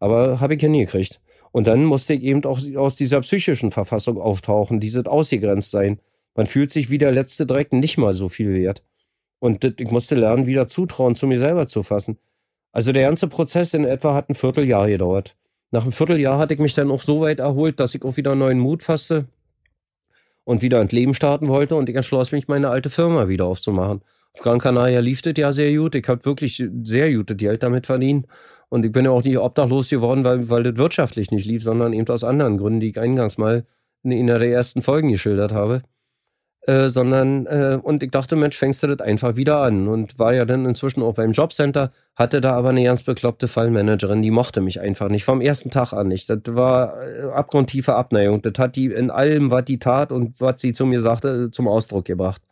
Aber 0.00 0.40
habe 0.40 0.56
ich 0.56 0.62
ja 0.62 0.68
nie 0.68 0.80
gekriegt. 0.80 1.20
Und 1.52 1.68
dann 1.68 1.84
musste 1.84 2.14
ich 2.14 2.24
eben 2.24 2.44
auch 2.44 2.58
aus 2.74 2.96
dieser 2.96 3.20
psychischen 3.20 3.70
Verfassung 3.70 4.20
auftauchen, 4.20 4.80
dieses 4.80 5.06
ausgegrenzt 5.06 5.70
sein. 5.70 6.00
Man 6.34 6.46
fühlt 6.46 6.72
sich 6.72 6.90
wie 6.90 6.98
der 6.98 7.12
letzte 7.12 7.46
Dreck 7.46 7.72
nicht 7.72 7.96
mal 7.96 8.12
so 8.12 8.28
viel 8.28 8.52
wert. 8.52 8.82
Und 9.38 9.62
ich 9.62 9.92
musste 9.92 10.16
lernen, 10.16 10.46
wieder 10.46 10.66
Zutrauen 10.66 11.14
zu 11.14 11.28
mir 11.28 11.38
selber 11.38 11.68
zu 11.68 11.84
fassen. 11.84 12.18
Also 12.72 12.90
der 12.90 13.04
ganze 13.04 13.28
Prozess 13.28 13.72
in 13.72 13.84
etwa 13.84 14.14
hat 14.14 14.30
ein 14.30 14.34
Vierteljahr 14.34 14.88
gedauert. 14.88 15.36
Nach 15.76 15.82
einem 15.82 15.92
Vierteljahr 15.92 16.38
hatte 16.38 16.54
ich 16.54 16.60
mich 16.60 16.72
dann 16.72 16.90
auch 16.90 17.02
so 17.02 17.20
weit 17.20 17.38
erholt, 17.38 17.80
dass 17.80 17.94
ich 17.94 18.02
auch 18.02 18.16
wieder 18.16 18.34
neuen 18.34 18.58
Mut 18.58 18.82
fasste 18.82 19.26
und 20.44 20.62
wieder 20.62 20.80
ins 20.80 20.92
Leben 20.92 21.12
starten 21.12 21.48
wollte 21.48 21.74
und 21.74 21.90
ich 21.90 21.94
entschloss 21.94 22.32
mich, 22.32 22.48
meine 22.48 22.70
alte 22.70 22.88
Firma 22.88 23.28
wieder 23.28 23.44
aufzumachen. 23.44 24.00
Auf 24.32 24.40
Gran 24.40 24.58
Canaria 24.58 25.00
lief 25.00 25.20
das 25.20 25.34
ja 25.36 25.52
sehr 25.52 25.76
gut. 25.76 25.94
Ich 25.94 26.08
habe 26.08 26.24
wirklich 26.24 26.64
sehr 26.82 27.12
gutes 27.12 27.36
Geld 27.36 27.62
damit 27.62 27.84
verdient. 27.84 28.26
Und 28.70 28.86
ich 28.86 28.92
bin 28.92 29.04
ja 29.04 29.10
auch 29.10 29.22
nicht 29.22 29.36
obdachlos 29.36 29.90
geworden, 29.90 30.24
weil, 30.24 30.48
weil 30.48 30.62
das 30.62 30.78
wirtschaftlich 30.78 31.30
nicht 31.30 31.44
lief, 31.44 31.62
sondern 31.62 31.92
eben 31.92 32.08
aus 32.08 32.24
anderen 32.24 32.56
Gründen, 32.56 32.80
die 32.80 32.88
ich 32.88 32.98
eingangs 32.98 33.36
mal 33.36 33.66
in 34.02 34.12
einer 34.12 34.38
der 34.38 34.48
ersten 34.48 34.80
Folgen 34.80 35.10
geschildert 35.10 35.52
habe. 35.52 35.82
Äh, 36.66 36.88
sondern, 36.88 37.46
äh, 37.46 37.78
und 37.80 38.02
ich 38.02 38.10
dachte, 38.10 38.34
Mensch, 38.34 38.56
fängst 38.56 38.82
du 38.82 38.88
das 38.88 39.00
einfach 39.00 39.36
wieder 39.36 39.58
an. 39.60 39.86
Und 39.86 40.18
war 40.18 40.34
ja 40.34 40.44
dann 40.44 40.66
inzwischen 40.66 41.00
auch 41.00 41.14
beim 41.14 41.30
Jobcenter, 41.30 41.92
hatte 42.16 42.40
da 42.40 42.54
aber 42.54 42.70
eine 42.70 42.82
ganz 42.82 43.04
bekloppte 43.04 43.46
Fallmanagerin, 43.46 44.20
die 44.20 44.32
mochte 44.32 44.60
mich 44.60 44.80
einfach 44.80 45.08
nicht, 45.08 45.24
vom 45.24 45.40
ersten 45.40 45.70
Tag 45.70 45.92
an 45.92 46.08
nicht. 46.08 46.28
Das 46.28 46.40
war 46.48 47.00
äh, 47.00 47.22
abgrundtiefe 47.30 47.94
Abneigung. 47.94 48.42
Das 48.42 48.54
hat 48.58 48.74
die 48.74 48.86
in 48.86 49.12
allem, 49.12 49.52
was 49.52 49.64
die 49.64 49.78
tat 49.78 50.10
und 50.10 50.40
was 50.40 50.60
sie 50.60 50.72
zu 50.72 50.86
mir 50.86 51.00
sagte, 51.00 51.52
zum 51.52 51.68
Ausdruck 51.68 52.04
gebracht. 52.04 52.42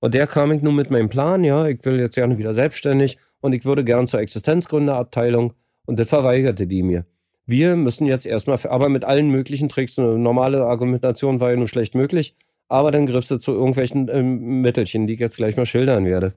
Und 0.00 0.14
der 0.14 0.26
kam 0.26 0.50
ich 0.50 0.60
nun 0.60 0.74
mit 0.74 0.90
meinem 0.90 1.08
Plan, 1.08 1.44
ja, 1.44 1.66
ich 1.68 1.84
will 1.84 2.00
jetzt 2.00 2.16
gerne 2.16 2.36
wieder 2.38 2.54
selbstständig 2.54 3.18
und 3.40 3.52
ich 3.52 3.64
würde 3.64 3.84
gern 3.84 4.08
zur 4.08 4.18
Existenzgründerabteilung 4.18 5.52
und 5.86 6.00
das 6.00 6.08
verweigerte 6.08 6.66
die 6.66 6.82
mir. 6.82 7.06
Wir 7.46 7.76
müssen 7.76 8.06
jetzt 8.06 8.26
erstmal, 8.26 8.58
aber 8.68 8.88
mit 8.88 9.04
allen 9.04 9.28
möglichen 9.30 9.68
Tricks, 9.68 9.98
eine 9.98 10.18
normale 10.18 10.64
Argumentation 10.64 11.38
war 11.38 11.50
ja 11.50 11.56
nur 11.56 11.68
schlecht 11.68 11.94
möglich, 11.94 12.34
aber 12.68 12.90
dann 12.90 13.06
griffst 13.06 13.30
du 13.30 13.38
zu 13.38 13.52
irgendwelchen 13.52 14.08
ähm, 14.08 14.60
Mittelchen, 14.60 15.06
die 15.06 15.14
ich 15.14 15.20
jetzt 15.20 15.36
gleich 15.36 15.56
mal 15.56 15.66
schildern 15.66 16.04
werde. 16.04 16.34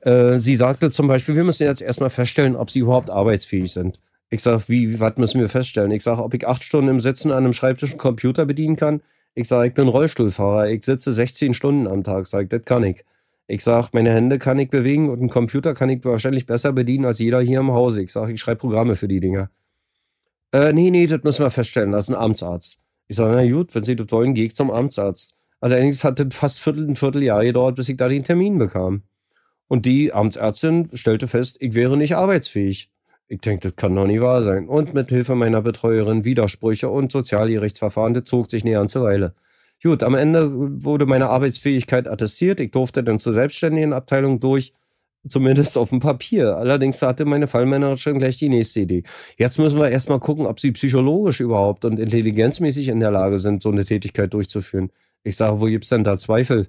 Äh, 0.00 0.38
sie 0.38 0.56
sagte 0.56 0.90
zum 0.90 1.08
Beispiel, 1.08 1.36
wir 1.36 1.44
müssen 1.44 1.64
jetzt 1.64 1.82
erstmal 1.82 2.10
feststellen, 2.10 2.56
ob 2.56 2.70
sie 2.70 2.80
überhaupt 2.80 3.10
arbeitsfähig 3.10 3.72
sind. 3.72 4.00
Ich 4.30 4.42
sage, 4.42 4.62
wie, 4.68 5.00
was 5.00 5.16
müssen 5.16 5.40
wir 5.40 5.48
feststellen? 5.48 5.90
Ich 5.90 6.02
sage, 6.02 6.22
ob 6.22 6.34
ich 6.34 6.46
acht 6.46 6.62
Stunden 6.62 6.90
im 6.90 7.00
Sitzen 7.00 7.30
an 7.30 7.38
einem 7.38 7.52
Schreibtisch 7.52 7.90
einen 7.90 7.98
Computer 7.98 8.44
bedienen 8.44 8.76
kann. 8.76 9.00
Ich 9.34 9.48
sage, 9.48 9.68
ich 9.68 9.74
bin 9.74 9.88
Rollstuhlfahrer. 9.88 10.68
Ich 10.68 10.84
sitze 10.84 11.12
16 11.12 11.54
Stunden 11.54 11.86
am 11.86 12.04
Tag. 12.04 12.26
Sag, 12.26 12.50
das 12.50 12.64
kann 12.64 12.84
ich. 12.84 13.04
Ich 13.46 13.64
sage, 13.64 13.88
meine 13.92 14.12
Hände 14.12 14.38
kann 14.38 14.58
ich 14.58 14.68
bewegen 14.68 15.08
und 15.08 15.20
einen 15.20 15.30
Computer 15.30 15.72
kann 15.72 15.88
ich 15.88 16.04
wahrscheinlich 16.04 16.44
besser 16.44 16.72
bedienen 16.72 17.06
als 17.06 17.18
jeder 17.18 17.40
hier 17.40 17.60
im 17.60 17.72
Hause. 17.72 18.02
Ich 18.02 18.12
sage, 18.12 18.32
ich 18.32 18.40
schreibe 18.40 18.58
Programme 18.58 18.94
für 18.94 19.08
die 19.08 19.20
Dinger. 19.20 19.50
Äh, 20.52 20.72
nee, 20.74 20.90
nee, 20.90 21.06
das 21.06 21.22
müssen 21.22 21.44
wir 21.44 21.50
feststellen, 21.50 21.92
das 21.92 22.04
ist 22.04 22.14
ein 22.14 22.20
Amtsarzt. 22.20 22.78
Ich 23.06 23.16
sage, 23.16 23.34
na 23.34 23.50
gut, 23.50 23.74
wenn 23.74 23.84
Sie 23.84 23.96
das 23.96 24.10
wollen, 24.10 24.34
gehe 24.34 24.46
ich 24.46 24.54
zum 24.54 24.70
Amtsarzt. 24.70 25.34
Allerdings 25.60 26.04
hat 26.04 26.20
das 26.20 26.28
fast 26.32 26.60
Viertel, 26.60 26.88
ein 26.88 26.96
Vierteljahr 26.96 27.44
gedauert, 27.44 27.76
bis 27.76 27.88
ich 27.88 27.96
da 27.96 28.08
den 28.08 28.24
Termin 28.24 28.58
bekam. 28.58 29.02
Und 29.66 29.84
die 29.86 30.12
Amtsärztin 30.12 30.88
stellte 30.94 31.26
fest, 31.26 31.56
ich 31.60 31.74
wäre 31.74 31.96
nicht 31.96 32.16
arbeitsfähig. 32.16 32.90
Ich 33.30 33.40
denke, 33.40 33.68
das 33.68 33.76
kann 33.76 33.94
doch 33.94 34.06
nicht 34.06 34.22
wahr 34.22 34.42
sein. 34.42 34.68
Und 34.68 34.94
mit 34.94 35.10
Hilfe 35.10 35.34
meiner 35.34 35.60
Betreuerin 35.60 36.24
Widersprüche 36.24 36.88
und 36.88 37.12
Sozialgerichtsverfahren, 37.12 38.14
das 38.14 38.24
zog 38.24 38.50
sich 38.50 38.64
eine 38.64 38.72
ganze 38.72 39.02
Weile. 39.02 39.34
Gut, 39.82 40.02
am 40.02 40.14
Ende 40.14 40.50
wurde 40.82 41.04
meine 41.06 41.28
Arbeitsfähigkeit 41.28 42.08
attestiert. 42.08 42.58
Ich 42.58 42.70
durfte 42.70 43.04
dann 43.04 43.18
zur 43.18 43.34
selbstständigen 43.34 43.92
Abteilung 43.92 44.40
durch, 44.40 44.72
zumindest 45.28 45.76
auf 45.76 45.90
dem 45.90 46.00
Papier. 46.00 46.56
Allerdings 46.56 47.02
hatte 47.02 47.26
meine 47.26 47.46
Fallmanagerin 47.46 48.18
gleich 48.18 48.38
die 48.38 48.48
nächste 48.48 48.80
Idee. 48.80 49.02
Jetzt 49.36 49.58
müssen 49.58 49.78
wir 49.78 49.90
erstmal 49.90 50.20
gucken, 50.20 50.46
ob 50.46 50.58
sie 50.58 50.72
psychologisch 50.72 51.40
überhaupt 51.40 51.84
und 51.84 51.98
intelligenzmäßig 51.98 52.88
in 52.88 53.00
der 53.00 53.10
Lage 53.10 53.38
sind, 53.38 53.62
so 53.62 53.70
eine 53.70 53.84
Tätigkeit 53.84 54.32
durchzuführen. 54.32 54.90
Ich 55.28 55.36
sage, 55.36 55.60
wo 55.60 55.66
gibt's 55.66 55.90
denn 55.90 56.04
da 56.04 56.16
Zweifel? 56.16 56.68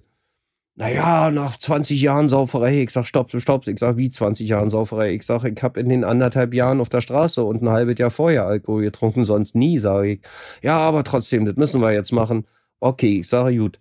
Naja, 0.76 1.32
nach 1.32 1.58
20 1.58 2.02
Jahren 2.02 2.28
Sauferei. 2.28 2.82
Ich 2.82 2.90
sag, 2.92 3.06
stopp, 3.06 3.32
stopp. 3.32 3.68
Ich 3.68 3.80
sag, 3.80 3.96
wie 3.96 4.10
20 4.10 4.50
Jahren 4.50 4.70
Sauferei? 4.70 5.14
Ich 5.14 5.24
sag, 5.24 5.46
ich 5.46 5.64
habe 5.64 5.80
in 5.80 5.88
den 5.88 6.04
anderthalb 6.04 6.54
Jahren 6.54 6.82
auf 6.82 6.90
der 6.90 7.02
Straße 7.02 7.44
und 7.44 7.62
ein 7.62 7.70
halbes 7.70 7.98
Jahr 8.00 8.12
vorher 8.12 8.46
Alkohol 8.46 8.84
getrunken, 8.84 9.24
sonst 9.24 9.56
nie, 9.56 9.78
sage 9.78 10.12
ich. 10.12 10.20
Ja, 10.62 10.78
aber 10.78 11.04
trotzdem, 11.06 11.46
das 11.46 11.56
müssen 11.56 11.82
wir 11.82 11.94
jetzt 11.94 12.12
machen. 12.12 12.46
Okay, 12.82 13.20
ich 13.20 13.30
sage, 13.30 13.56
gut. 13.58 13.80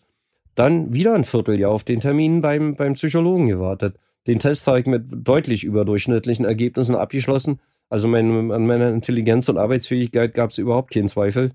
Dann 0.55 0.93
wieder 0.93 1.15
ein 1.15 1.25
Vierteljahr 1.25 1.73
auf 1.73 1.85
den 1.85 2.01
Termin 2.01 2.41
beim, 2.41 2.77
beim 2.77 2.95
Psychologen 2.95 3.49
gewartet. 3.49 3.97
Den 4.29 4.39
Test 4.39 4.67
habe 4.67 4.81
ich 4.81 4.87
mit 4.87 5.05
deutlich 5.09 5.65
überdurchschnittlichen 5.65 6.45
Ergebnissen 6.45 6.95
abgeschlossen. 6.95 7.61
Also 7.89 8.07
mein, 8.07 8.53
an 8.53 8.67
meiner 8.67 8.91
Intelligenz 8.91 9.49
und 9.49 9.59
Arbeitsfähigkeit 9.59 10.35
gab 10.35 10.51
es 10.51 10.59
überhaupt 10.59 10.93
keinen 10.93 11.09
Zweifel. 11.09 11.53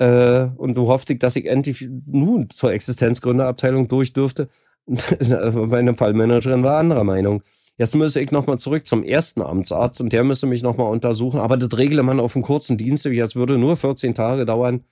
Äh, 0.00 0.48
und 0.56 0.74
du 0.74 0.88
hoffte, 0.88 1.14
dass 1.16 1.36
ich 1.36 1.44
endlich 1.46 1.86
nun 2.06 2.48
zur 2.48 2.72
Existenzgründerabteilung 2.72 3.86
durch 3.86 4.14
dürfte. 4.14 4.48
Meine 4.86 5.94
Fallmanagerin 5.94 6.64
war 6.64 6.78
anderer 6.78 7.04
Meinung. 7.04 7.42
Jetzt 7.76 7.94
müsse 7.94 8.20
ich 8.20 8.30
nochmal 8.30 8.58
zurück 8.58 8.86
zum 8.86 9.04
ersten 9.04 9.42
Amtsarzt 9.42 10.00
und 10.00 10.12
der 10.12 10.24
müsse 10.24 10.46
mich 10.46 10.62
nochmal 10.62 10.90
untersuchen. 10.90 11.38
Aber 11.38 11.58
das 11.58 11.76
regle 11.76 12.02
man 12.02 12.18
auf 12.18 12.34
einem 12.34 12.42
kurzen 12.42 12.78
Dienst, 12.78 13.04
jetzt 13.04 13.36
würde 13.36 13.58
nur 13.58 13.76
14 13.76 14.14
Tage 14.14 14.46
dauern. 14.46 14.84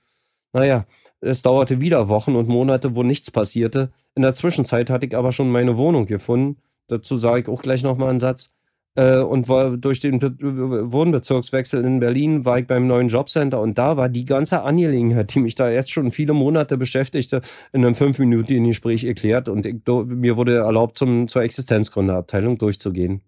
Naja, 0.53 0.85
es 1.21 1.41
dauerte 1.41 1.81
wieder 1.81 2.07
Wochen 2.07 2.35
und 2.35 2.47
Monate, 2.47 2.95
wo 2.95 3.01
nichts 3.01 3.31
passierte. 3.31 3.91
In 4.15 4.21
der 4.21 4.35
Zwischenzeit 4.35 4.91
hatte 4.91 5.07
ich 5.07 5.17
aber 5.17 5.31
schon 5.31 5.51
meine 5.51 5.75
Wohnung 5.77 6.05
gefunden. 6.05 6.61
Dazu 6.87 7.17
sage 7.17 7.41
ich 7.41 7.47
auch 7.47 7.63
gleich 7.63 7.83
nochmal 7.83 8.09
einen 8.09 8.19
Satz. 8.19 8.55
Äh, 8.99 9.19
und 9.19 9.47
war 9.47 9.77
durch 9.77 10.01
den 10.01 10.21
Wohnbezirkswechsel 10.21 11.85
in 11.85 12.01
Berlin 12.01 12.43
war 12.43 12.59
ich 12.59 12.67
beim 12.67 12.85
neuen 12.85 13.07
Jobcenter 13.07 13.61
und 13.61 13.77
da 13.77 13.95
war 13.95 14.09
die 14.09 14.25
ganze 14.25 14.63
Angelegenheit, 14.63 15.33
die 15.33 15.39
mich 15.39 15.55
da 15.55 15.69
jetzt 15.69 15.89
schon 15.89 16.11
viele 16.11 16.33
Monate 16.33 16.77
beschäftigte, 16.77 17.39
in 17.71 17.85
einem 17.85 17.95
fünfminütigen 17.95 18.65
Gespräch 18.65 19.05
erklärt 19.05 19.47
und 19.47 19.65
ich, 19.65 19.75
mir 19.87 20.35
wurde 20.35 20.57
erlaubt, 20.57 20.97
zum, 20.97 21.29
zur 21.29 21.43
Existenzgründerabteilung 21.43 22.57
durchzugehen. 22.57 23.21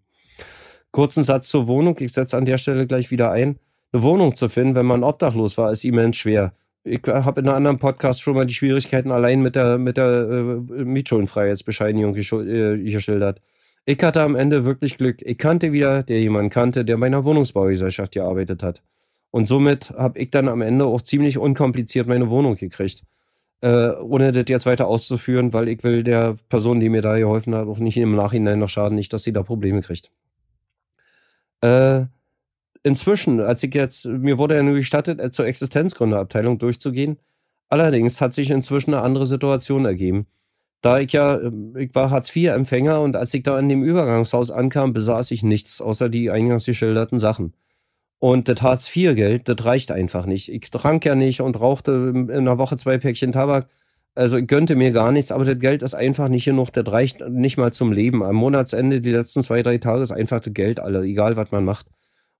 Kurzen 0.91 1.23
Satz 1.23 1.47
zur 1.47 1.67
Wohnung. 1.67 1.95
Ich 2.01 2.11
setze 2.11 2.35
an 2.35 2.43
der 2.43 2.57
Stelle 2.57 2.85
gleich 2.85 3.09
wieder 3.09 3.31
ein. 3.31 3.57
Eine 3.93 4.03
Wohnung 4.03 4.35
zu 4.35 4.49
finden, 4.49 4.75
wenn 4.75 4.85
man 4.85 5.05
obdachlos 5.05 5.57
war, 5.57 5.71
ist 5.71 5.85
immens 5.85 6.17
schwer. 6.17 6.51
Ich 6.83 7.03
habe 7.07 7.39
in 7.39 7.47
einem 7.47 7.55
anderen 7.55 7.79
Podcast 7.79 8.21
schon 8.21 8.35
mal 8.35 8.45
die 8.45 8.53
Schwierigkeiten 8.53 9.11
allein 9.11 9.41
mit 9.41 9.55
der, 9.55 9.77
mit 9.77 9.95
der 9.95 10.05
äh, 10.05 10.83
Mietschuldenfreiheitsbescheinigung 10.83 12.13
äh, 12.13 12.77
geschildert. 12.83 13.39
Ich 13.85 14.01
hatte 14.03 14.21
am 14.21 14.35
Ende 14.35 14.63
wirklich 14.63 14.97
Glück. 14.97 15.21
Ich 15.21 15.37
kannte 15.37 15.71
wieder, 15.71 16.03
der 16.03 16.19
jemanden 16.19 16.49
kannte, 16.51 16.85
der 16.85 16.97
bei 16.97 17.07
einer 17.07 17.25
Wohnungsbaugesellschaft 17.25 18.13
gearbeitet 18.13 18.61
hat. 18.61 18.83
Und 19.31 19.47
somit 19.47 19.91
habe 19.91 20.19
ich 20.19 20.29
dann 20.29 20.47
am 20.49 20.61
Ende 20.61 20.85
auch 20.85 21.01
ziemlich 21.01 21.37
unkompliziert 21.37 22.07
meine 22.07 22.29
Wohnung 22.29 22.55
gekriegt. 22.55 23.03
Äh, 23.61 23.91
ohne 23.91 24.31
das 24.31 24.45
jetzt 24.47 24.65
weiter 24.65 24.87
auszuführen, 24.87 25.53
weil 25.53 25.67
ich 25.67 25.83
will 25.83 26.03
der 26.03 26.35
Person, 26.49 26.79
die 26.79 26.89
mir 26.89 27.01
da 27.01 27.17
geholfen 27.17 27.55
hat, 27.55 27.67
auch 27.67 27.79
nicht 27.79 27.97
im 27.97 28.15
Nachhinein 28.15 28.59
noch 28.59 28.69
schaden, 28.69 28.95
nicht, 28.95 29.13
dass 29.13 29.23
sie 29.23 29.33
da 29.33 29.43
Probleme 29.43 29.81
kriegt. 29.81 30.11
Äh, 31.61 32.05
inzwischen, 32.83 33.39
als 33.39 33.63
ich 33.63 33.73
jetzt, 33.73 34.05
mir 34.05 34.37
wurde 34.37 34.55
ja 34.55 34.63
nur 34.63 34.75
gestattet, 34.75 35.19
äh, 35.19 35.31
zur 35.31 35.45
Existenzgründerabteilung 35.45 36.57
durchzugehen. 36.57 37.19
Allerdings 37.69 38.19
hat 38.19 38.33
sich 38.33 38.51
inzwischen 38.51 38.93
eine 38.93 39.03
andere 39.03 39.25
Situation 39.25 39.85
ergeben. 39.85 40.27
Da 40.81 40.99
ich 40.99 41.11
ja, 41.11 41.39
ähm, 41.39 41.75
ich 41.77 41.93
war 41.95 42.09
Hartz-IV-Empfänger 42.09 43.01
und 43.01 43.15
als 43.15 43.33
ich 43.33 43.43
da 43.43 43.57
in 43.59 43.69
dem 43.69 43.83
Übergangshaus 43.83 44.51
ankam, 44.51 44.93
besaß 44.93 45.31
ich 45.31 45.43
nichts, 45.43 45.81
außer 45.81 46.09
die 46.09 46.31
eingangs 46.31 46.65
geschilderten 46.65 47.19
Sachen. 47.19 47.53
Und 48.19 48.47
das 48.47 48.61
Hartz-IV-Geld, 48.61 49.47
das 49.49 49.65
reicht 49.65 49.91
einfach 49.91 50.25
nicht. 50.25 50.51
Ich 50.51 50.69
trank 50.71 51.05
ja 51.05 51.15
nicht 51.15 51.41
und 51.41 51.59
rauchte 51.59 51.91
in 52.13 52.31
einer 52.31 52.57
Woche 52.57 52.77
zwei 52.77 52.97
Päckchen 52.99 53.31
Tabak. 53.31 53.67
Also 54.13 54.37
ich 54.37 54.47
gönnte 54.47 54.75
mir 54.75 54.91
gar 54.91 55.11
nichts, 55.11 55.31
aber 55.31 55.45
das 55.45 55.57
Geld 55.59 55.81
ist 55.81 55.95
einfach 55.95 56.27
nicht 56.27 56.45
genug. 56.45 56.71
Das 56.73 56.85
reicht 56.91 57.21
nicht 57.29 57.57
mal 57.57 57.73
zum 57.73 57.91
Leben. 57.91 58.23
Am 58.23 58.35
Monatsende, 58.35 59.01
die 59.01 59.11
letzten 59.11 59.41
zwei, 59.41 59.63
drei 59.63 59.77
Tage, 59.77 60.03
ist 60.03 60.11
einfach 60.11 60.41
das 60.41 60.53
Geld 60.53 60.79
alle, 60.79 61.01
egal 61.03 61.37
was 61.37 61.51
man 61.51 61.65
macht. 61.65 61.87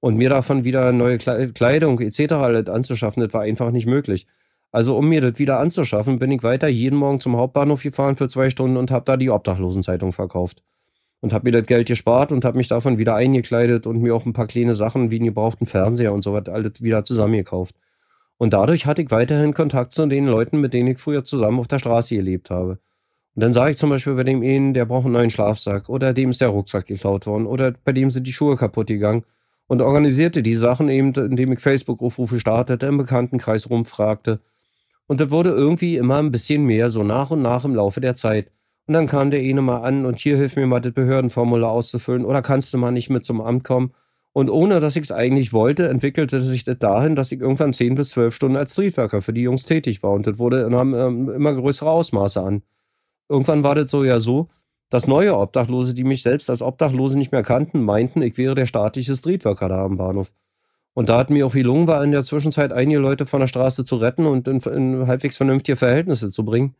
Und 0.02 0.18
mir 0.18 0.30
davon 0.30 0.64
wieder 0.64 0.92
neue 0.92 1.18
Kleidung 1.18 2.00
etc. 2.00 2.34
anzuschaffen, 2.70 3.24
das 3.24 3.34
war 3.34 3.42
einfach 3.42 3.72
nicht 3.72 3.86
möglich. 3.88 4.28
Also 4.72 4.98
um 4.98 5.10
mir 5.10 5.20
das 5.20 5.38
wieder 5.38 5.60
anzuschaffen, 5.60 6.20
bin 6.20 6.32
ich 6.32 6.44
weiter 6.44 6.68
jeden 6.68 6.98
Morgen 6.98 7.20
zum 7.20 7.36
Hauptbahnhof 7.36 7.84
gefahren 7.84 8.16
für 8.16 8.30
zwei 8.30 8.50
Stunden 8.50 8.78
und 8.78 8.90
habe 8.90 9.06
da 9.06 9.18
die 9.18 9.30
Obdachlosenzeitung 9.30 10.14
verkauft. 10.14 10.64
Und 11.20 11.34
habe 11.34 11.46
mir 11.46 11.52
das 11.52 11.68
Geld 11.68 11.88
gespart 11.88 12.32
und 12.32 12.46
habe 12.46 12.58
mich 12.58 12.68
davon 12.68 12.98
wieder 12.98 13.16
eingekleidet 13.16 13.86
und 13.86 14.02
mir 14.02 14.16
auch 14.16 14.26
ein 14.26 14.34
paar 14.34 14.48
kleine 14.48 14.74
Sachen 14.74 15.12
wie 15.12 15.18
einen 15.18 15.26
gebrauchten 15.26 15.68
Fernseher 15.68 16.14
und 16.14 16.24
so 16.24 16.34
was 16.34 16.48
alles 16.48 16.82
wieder 16.82 17.04
zusammengekauft. 17.04 17.76
Und 18.38 18.54
dadurch 18.54 18.88
hatte 18.88 19.04
ich 19.04 19.12
weiterhin 19.12 19.54
Kontakt 19.54 19.92
zu 19.92 20.08
den 20.08 20.26
Leuten, 20.26 20.60
mit 20.62 20.74
denen 20.74 20.88
ich 20.88 21.00
früher 21.00 21.24
zusammen 21.24 21.60
auf 21.60 21.68
der 21.68 21.78
Straße 21.78 22.16
gelebt 22.16 22.50
habe. 22.50 22.80
Und 23.36 23.44
dann 23.44 23.54
sage 23.54 23.72
ich 23.72 23.78
zum 23.78 23.92
Beispiel 23.92 24.16
bei 24.16 24.24
dem 24.24 24.42
einen, 24.42 24.74
der 24.74 24.86
braucht 24.86 25.06
einen 25.06 25.14
neuen 25.14 25.30
Schlafsack 25.30 25.90
oder 25.90 26.14
dem 26.14 26.32
ist 26.32 26.42
der 26.42 26.48
Rucksack 26.48 26.88
geklaut 26.88 27.28
worden 27.28 27.46
oder 27.46 27.74
bei 27.84 27.92
dem 27.92 28.10
sind 28.10 28.26
die 28.26 28.34
Schuhe 28.34 28.56
kaputt 28.56 28.88
gegangen 28.88 29.24
und 29.68 29.82
organisierte 29.82 30.42
die 30.42 30.56
Sachen 30.56 30.90
eben, 30.90 31.14
indem 31.14 31.52
ich 31.54 31.60
Facebook-Aufrufe 31.60 32.40
startete, 32.40 32.88
im 32.88 32.98
Bekanntenkreis 32.98 33.70
rumfragte 33.70 34.40
und 35.12 35.20
das 35.20 35.30
wurde 35.30 35.50
irgendwie 35.50 35.98
immer 35.98 36.20
ein 36.20 36.32
bisschen 36.32 36.64
mehr, 36.64 36.90
so 36.90 37.04
nach 37.04 37.32
und 37.32 37.42
nach 37.42 37.66
im 37.66 37.76
Laufe 37.76 38.00
der 38.00 38.16
Zeit. 38.16 38.50
Und 38.88 38.94
dann 38.94 39.08
kam 39.08 39.30
der 39.30 39.42
eine 39.42 39.62
mal 39.62 39.82
an 39.82 40.06
und 40.06 40.22
hier 40.22 40.38
hilf 40.38 40.56
mir 40.56 40.66
mal 40.68 40.80
das 40.80 40.94
Behördenformular 40.94 41.70
auszufüllen 41.70 42.24
oder 42.24 42.42
kannst 42.42 42.74
du 42.74 42.78
mal 42.78 42.94
nicht 42.94 43.10
mit 43.10 43.26
zum 43.26 43.42
Amt 43.42 43.66
kommen. 43.66 43.92
Und 44.32 44.50
ohne 44.50 44.80
dass 44.80 44.96
ich 44.96 45.04
es 45.04 45.12
eigentlich 45.12 45.52
wollte, 45.52 45.90
entwickelte 45.90 46.40
sich 46.40 46.64
das 46.64 46.80
dahin, 46.80 47.18
dass 47.18 47.34
ich 47.34 47.42
irgendwann 47.42 47.74
10 47.74 47.96
bis 47.96 48.12
12 48.12 48.34
Stunden 48.34 48.56
als 48.56 48.72
Streetworker 48.72 49.22
für 49.22 49.34
die 49.34 49.42
Jungs 49.42 49.66
tätig 49.66 50.02
war. 50.02 50.12
Und 50.12 50.28
das 50.28 50.40
wurde 50.40 50.70
nahm 50.70 50.94
ähm, 50.94 51.28
immer 51.28 51.56
größere 51.56 51.90
Ausmaße 51.90 52.42
an. 52.42 52.64
Irgendwann 53.28 53.66
war 53.66 53.76
das 53.76 53.92
so 53.92 54.06
ja 54.06 54.18
so, 54.18 54.48
dass 54.90 55.08
neue 55.08 55.36
Obdachlose, 55.36 55.94
die 55.94 56.06
mich 56.06 56.24
selbst 56.24 56.50
als 56.50 56.62
Obdachlose 56.62 57.18
nicht 57.18 57.34
mehr 57.34 57.44
kannten, 57.44 57.84
meinten, 57.84 58.22
ich 58.22 58.38
wäre 58.38 58.56
der 58.56 58.66
staatliche 58.66 59.14
Streetworker 59.14 59.68
da 59.68 59.84
am 59.84 59.98
Bahnhof. 59.98 60.32
Und 60.94 61.10
da 61.10 61.18
hat 61.18 61.30
mir 61.30 61.48
auch 61.48 61.54
gelungen, 61.54 61.88
war 61.88 62.04
in 62.04 62.12
der 62.12 62.24
Zwischenzeit 62.24 62.72
einige 62.74 63.00
Leute 63.00 63.26
von 63.26 63.40
der 63.40 63.48
Straße 63.48 63.86
zu 63.86 63.96
retten 63.96 64.26
und 64.26 64.48
in, 64.48 64.60
in 64.60 65.08
halbwegs 65.08 65.38
vernünftige 65.38 65.78
Verhältnisse 65.78 66.30
zu 66.30 66.44
bringen. 66.44 66.76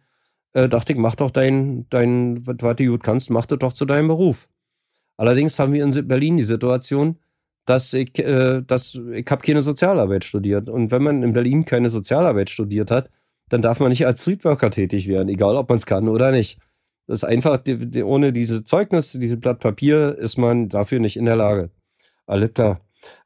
Äh, 0.54 0.68
dachte 0.68 0.94
ich, 0.94 1.00
mach 1.00 1.16
doch 1.16 1.32
dein, 1.32 1.88
dein, 1.90 2.46
was 2.46 2.76
du 2.76 2.86
gut 2.86 3.04
kannst, 3.04 3.30
mach 3.30 3.46
das 3.46 3.60
doch 3.60 3.74
zu 3.74 3.86
deinem 3.86 4.10
Beruf. 4.10 4.50
Allerdings 5.18 5.58
haben 5.60 5.74
wir 5.74 5.84
in 5.84 6.08
Berlin 6.08 6.38
die 6.38 6.44
Situation, 6.44 7.18
dass 7.66 7.94
ich, 7.94 8.18
äh, 8.20 8.62
dass 8.62 8.96
ich 8.96 9.26
habe 9.30 9.42
keine 9.44 9.62
Sozialarbeit 9.62 10.26
studiert. 10.26 10.68
Und 10.70 10.92
wenn 10.92 11.04
man 11.04 11.24
in 11.24 11.34
Berlin 11.34 11.64
keine 11.64 11.90
Sozialarbeit 11.90 12.50
studiert 12.50 12.92
hat, 12.92 13.10
dann 13.50 13.62
darf 13.62 13.80
man 13.80 13.90
nicht 13.90 14.06
als 14.06 14.22
Streetworker 14.22 14.72
tätig 14.72 15.08
werden, 15.08 15.30
egal 15.30 15.56
ob 15.56 15.70
man 15.70 15.78
es 15.78 15.86
kann 15.86 16.08
oder 16.08 16.32
nicht. 16.32 16.60
Das 17.08 17.20
ist 17.20 17.24
einfach, 17.24 17.58
die, 17.58 17.78
die, 17.90 18.04
ohne 18.04 18.32
diese 18.34 18.64
Zeugnisse, 18.64 19.20
dieses 19.20 19.40
Blatt 19.40 19.60
Papier, 19.60 20.18
ist 20.18 20.38
man 20.38 20.70
dafür 20.70 21.00
nicht 21.00 21.18
in 21.18 21.26
der 21.26 21.36
Lage. 21.36 21.70
Alles 22.26 22.54
klar. 22.54 22.82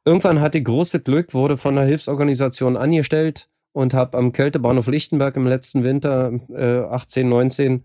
Irgendwann 0.06 0.40
hatte 0.40 0.60
ich 0.60 0.64
großes 0.64 1.04
Glück, 1.04 1.34
wurde 1.34 1.58
von 1.58 1.78
einer 1.78 1.88
Hilfsorganisation 1.88 2.78
angestellt 2.78 3.50
und 3.74 3.94
habe 3.96 4.18
am 4.18 4.32
Kältebahnhof 4.32 4.88
Lichtenberg 4.88 5.36
im 5.36 5.48
letzten 5.48 5.84
Winter 5.84 6.32
äh, 6.50 6.86
18, 6.88 7.28
19 7.28 7.84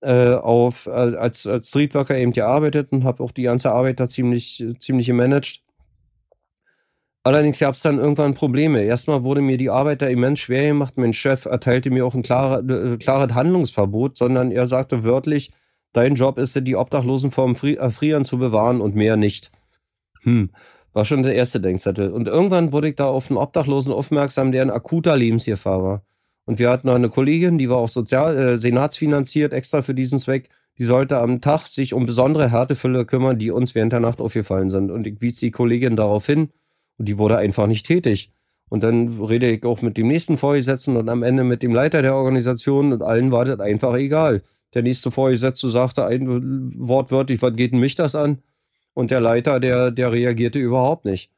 äh, 0.00 0.34
auf, 0.34 0.86
äh, 0.86 0.90
als, 0.90 1.46
als 1.46 1.68
Streetworker 1.68 2.18
eben 2.18 2.32
gearbeitet 2.32 2.90
und 2.90 3.04
habe 3.04 3.22
auch 3.22 3.30
die 3.30 3.44
ganze 3.44 3.70
Arbeit 3.70 4.00
da 4.00 4.08
ziemlich, 4.08 4.64
ziemlich 4.80 5.06
gemanagt. 5.06 5.62
Allerdings 7.22 7.58
gab 7.58 7.74
es 7.74 7.82
dann 7.82 7.98
irgendwann 7.98 8.34
Probleme. 8.34 8.82
Erstmal 8.82 9.22
wurde 9.24 9.42
mir 9.42 9.58
die 9.58 9.70
Arbeit 9.70 10.02
da 10.02 10.06
immens 10.06 10.40
schwer 10.40 10.68
gemacht. 10.68 10.94
Mein 10.96 11.12
Chef 11.12 11.44
erteilte 11.44 11.90
mir 11.90 12.04
auch 12.04 12.14
ein 12.14 12.24
äh, 12.24 12.96
klares 12.96 13.34
Handlungsverbot, 13.34 14.16
sondern 14.16 14.50
er 14.50 14.66
sagte 14.66 15.04
wörtlich, 15.04 15.52
dein 15.92 16.14
Job 16.14 16.38
ist 16.38 16.56
es, 16.56 16.64
die 16.64 16.76
Obdachlosen 16.76 17.30
vor 17.30 17.46
dem 17.46 17.76
Erfrieren 17.76 18.24
zu 18.24 18.38
bewahren 18.38 18.80
und 18.80 18.96
mehr 18.96 19.16
nicht. 19.16 19.52
Hm. 20.22 20.50
War 20.92 21.04
schon 21.04 21.22
der 21.22 21.34
erste 21.34 21.60
Denkzettel. 21.60 22.10
Und 22.10 22.26
irgendwann 22.26 22.72
wurde 22.72 22.88
ich 22.88 22.96
da 22.96 23.06
auf 23.06 23.30
einen 23.30 23.38
Obdachlosen 23.38 23.92
aufmerksam, 23.92 24.52
der 24.52 24.62
ein 24.62 24.70
akuter 24.70 25.16
Lebensgefahr 25.16 25.82
war. 25.82 26.02
Und 26.46 26.58
wir 26.58 26.70
hatten 26.70 26.88
noch 26.88 26.94
eine 26.94 27.08
Kollegin, 27.08 27.58
die 27.58 27.70
war 27.70 27.76
auch 27.76 27.88
sozial, 27.88 28.36
äh, 28.36 28.56
senatsfinanziert, 28.56 29.52
extra 29.52 29.82
für 29.82 29.94
diesen 29.94 30.18
Zweck. 30.18 30.48
Die 30.78 30.84
sollte 30.84 31.18
am 31.18 31.40
Tag 31.40 31.66
sich 31.66 31.94
um 31.94 32.06
besondere 32.06 32.50
Härtefälle 32.50 33.04
kümmern, 33.04 33.38
die 33.38 33.50
uns 33.50 33.74
während 33.74 33.92
der 33.92 34.00
Nacht 34.00 34.20
aufgefallen 34.20 34.70
sind. 34.70 34.90
Und 34.90 35.06
ich 35.06 35.20
wies 35.20 35.38
die 35.38 35.50
Kollegin 35.50 35.94
darauf 35.94 36.26
hin 36.26 36.48
und 36.98 37.06
die 37.08 37.18
wurde 37.18 37.36
einfach 37.36 37.66
nicht 37.66 37.86
tätig. 37.86 38.32
Und 38.68 38.82
dann 38.82 39.20
rede 39.22 39.50
ich 39.50 39.64
auch 39.64 39.82
mit 39.82 39.96
dem 39.96 40.08
nächsten 40.08 40.36
Vorgesetzten 40.36 40.96
und 40.96 41.08
am 41.08 41.22
Ende 41.22 41.44
mit 41.44 41.62
dem 41.62 41.74
Leiter 41.74 42.02
der 42.02 42.14
Organisation 42.14 42.92
und 42.92 43.02
allen 43.02 43.30
war 43.30 43.44
das 43.44 43.60
einfach 43.60 43.94
egal. 43.94 44.42
Der 44.74 44.82
nächste 44.82 45.10
Vorgesetzte 45.10 45.68
sagte 45.68 46.06
ein 46.06 46.72
wortwörtlich, 46.76 47.42
was 47.42 47.54
geht 47.56 47.72
denn 47.72 47.80
mich 47.80 47.96
das 47.96 48.14
an? 48.14 48.38
Und 49.00 49.10
der 49.10 49.20
Leiter, 49.20 49.60
der, 49.60 49.90
der 49.90 50.12
reagierte 50.12 50.58
überhaupt 50.58 51.06
nicht. 51.06 51.30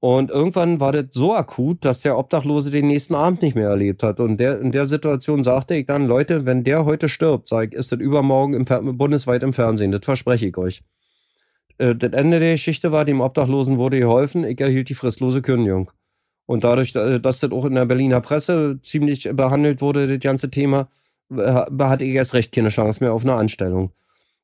Und 0.00 0.30
irgendwann 0.30 0.80
war 0.80 0.92
das 0.92 1.06
so 1.10 1.34
akut, 1.34 1.82
dass 1.86 2.02
der 2.02 2.18
Obdachlose 2.18 2.70
den 2.70 2.88
nächsten 2.88 3.14
Abend 3.14 3.40
nicht 3.40 3.54
mehr 3.54 3.70
erlebt 3.70 4.02
hat. 4.02 4.20
Und 4.20 4.36
der, 4.36 4.60
in 4.60 4.70
der 4.70 4.84
Situation 4.84 5.42
sagte 5.42 5.74
ich 5.74 5.86
dann, 5.86 6.06
Leute, 6.06 6.44
wenn 6.44 6.62
der 6.62 6.84
heute 6.84 7.08
stirbt, 7.08 7.46
sag 7.48 7.68
ich, 7.68 7.72
ist 7.72 7.90
das 7.90 8.00
übermorgen 8.00 8.52
im, 8.52 8.98
bundesweit 8.98 9.42
im 9.42 9.54
Fernsehen. 9.54 9.92
Das 9.92 10.04
verspreche 10.04 10.48
ich 10.48 10.58
euch. 10.58 10.82
Äh, 11.78 11.94
das 11.94 12.12
Ende 12.12 12.38
der 12.38 12.52
Geschichte 12.52 12.92
war, 12.92 13.06
dem 13.06 13.22
Obdachlosen 13.22 13.78
wurde 13.78 13.98
geholfen, 13.98 14.44
ich 14.44 14.60
erhielt 14.60 14.90
die 14.90 14.94
fristlose 14.94 15.40
Kündigung. 15.40 15.90
Und 16.44 16.64
dadurch, 16.64 16.92
dass 16.92 17.40
das 17.40 17.50
auch 17.50 17.64
in 17.64 17.76
der 17.76 17.86
Berliner 17.86 18.20
Presse 18.20 18.78
ziemlich 18.82 19.26
behandelt 19.32 19.80
wurde, 19.80 20.06
das 20.06 20.18
ganze 20.18 20.50
Thema, 20.50 20.88
hatte 21.30 22.04
ich 22.04 22.14
erst 22.14 22.34
recht 22.34 22.52
keine 22.54 22.68
Chance 22.68 23.02
mehr 23.02 23.14
auf 23.14 23.24
eine 23.24 23.34
Anstellung. 23.34 23.90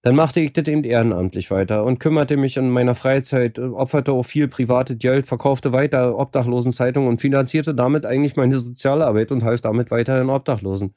Dann 0.06 0.14
machte 0.14 0.38
ich 0.38 0.52
das 0.52 0.68
eben 0.68 0.84
ehrenamtlich 0.84 1.50
weiter 1.50 1.82
und 1.82 1.98
kümmerte 1.98 2.36
mich 2.36 2.56
in 2.56 2.70
meiner 2.70 2.94
Freizeit, 2.94 3.58
opferte 3.58 4.12
auch 4.12 4.22
viel 4.22 4.46
privates 4.46 4.98
Geld, 4.98 5.26
verkaufte 5.26 5.72
weiter 5.72 6.16
Obdachlosenzeitungen 6.16 7.08
und 7.08 7.20
finanzierte 7.20 7.74
damit 7.74 8.06
eigentlich 8.06 8.36
meine 8.36 8.60
Sozialarbeit 8.60 9.32
und 9.32 9.42
half 9.42 9.62
damit 9.62 9.90
weiterhin 9.90 10.30
Obdachlosen. 10.30 10.94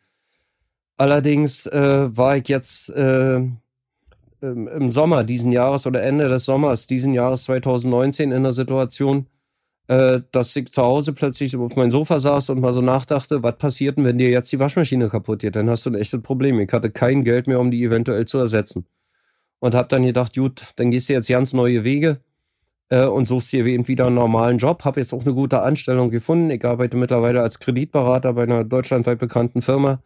Allerdings 0.95 1.65
äh, 1.65 2.15
war 2.15 2.37
ich 2.37 2.49
jetzt 2.49 2.91
äh, 2.91 3.37
im 4.41 4.91
Sommer 4.91 5.23
diesen 5.23 5.51
Jahres 5.51 5.87
oder 5.87 6.03
Ende 6.03 6.29
des 6.29 6.45
Sommers 6.45 6.85
diesen 6.85 7.15
Jahres 7.15 7.45
2019 7.45 8.31
in 8.31 8.43
der 8.43 8.51
Situation, 8.51 9.25
äh, 9.87 10.21
dass 10.31 10.55
ich 10.55 10.71
zu 10.71 10.83
Hause 10.83 11.13
plötzlich 11.13 11.57
auf 11.57 11.75
meinem 11.75 11.89
Sofa 11.89 12.19
saß 12.19 12.51
und 12.51 12.61
mal 12.61 12.73
so 12.73 12.81
nachdachte, 12.81 13.41
was 13.41 13.57
passiert 13.57 13.97
denn, 13.97 14.05
wenn 14.05 14.19
dir 14.19 14.29
jetzt 14.29 14.51
die 14.51 14.59
Waschmaschine 14.59 15.09
kaputt 15.09 15.39
geht? 15.39 15.55
Dann 15.55 15.67
hast 15.67 15.87
du 15.87 15.89
ein 15.89 15.95
echtes 15.95 16.21
Problem. 16.21 16.59
Ich 16.59 16.71
hatte 16.71 16.91
kein 16.91 17.23
Geld 17.23 17.47
mehr, 17.47 17.59
um 17.59 17.71
die 17.71 17.83
eventuell 17.83 18.25
zu 18.25 18.37
ersetzen. 18.37 18.85
Und 19.59 19.75
habe 19.75 19.89
dann 19.89 20.03
gedacht, 20.03 20.35
gut, 20.35 20.63
dann 20.77 20.91
gehst 20.91 21.09
du 21.09 21.13
jetzt 21.13 21.27
ganz 21.27 21.53
neue 21.53 21.83
Wege 21.83 22.21
äh, 22.89 23.05
und 23.05 23.25
suchst 23.25 23.51
dir 23.51 23.65
eben 23.65 23.87
wieder 23.87 24.07
einen 24.07 24.15
normalen 24.15 24.57
Job. 24.57 24.85
Habe 24.85 24.99
jetzt 24.99 25.13
auch 25.13 25.23
eine 25.23 25.33
gute 25.33 25.61
Anstellung 25.61 26.09
gefunden. 26.09 26.49
Ich 26.49 26.63
arbeite 26.65 26.97
mittlerweile 26.97 27.41
als 27.41 27.59
Kreditberater 27.59 28.33
bei 28.33 28.43
einer 28.43 28.63
deutschlandweit 28.63 29.19
bekannten 29.19 29.61
Firma 29.61 30.01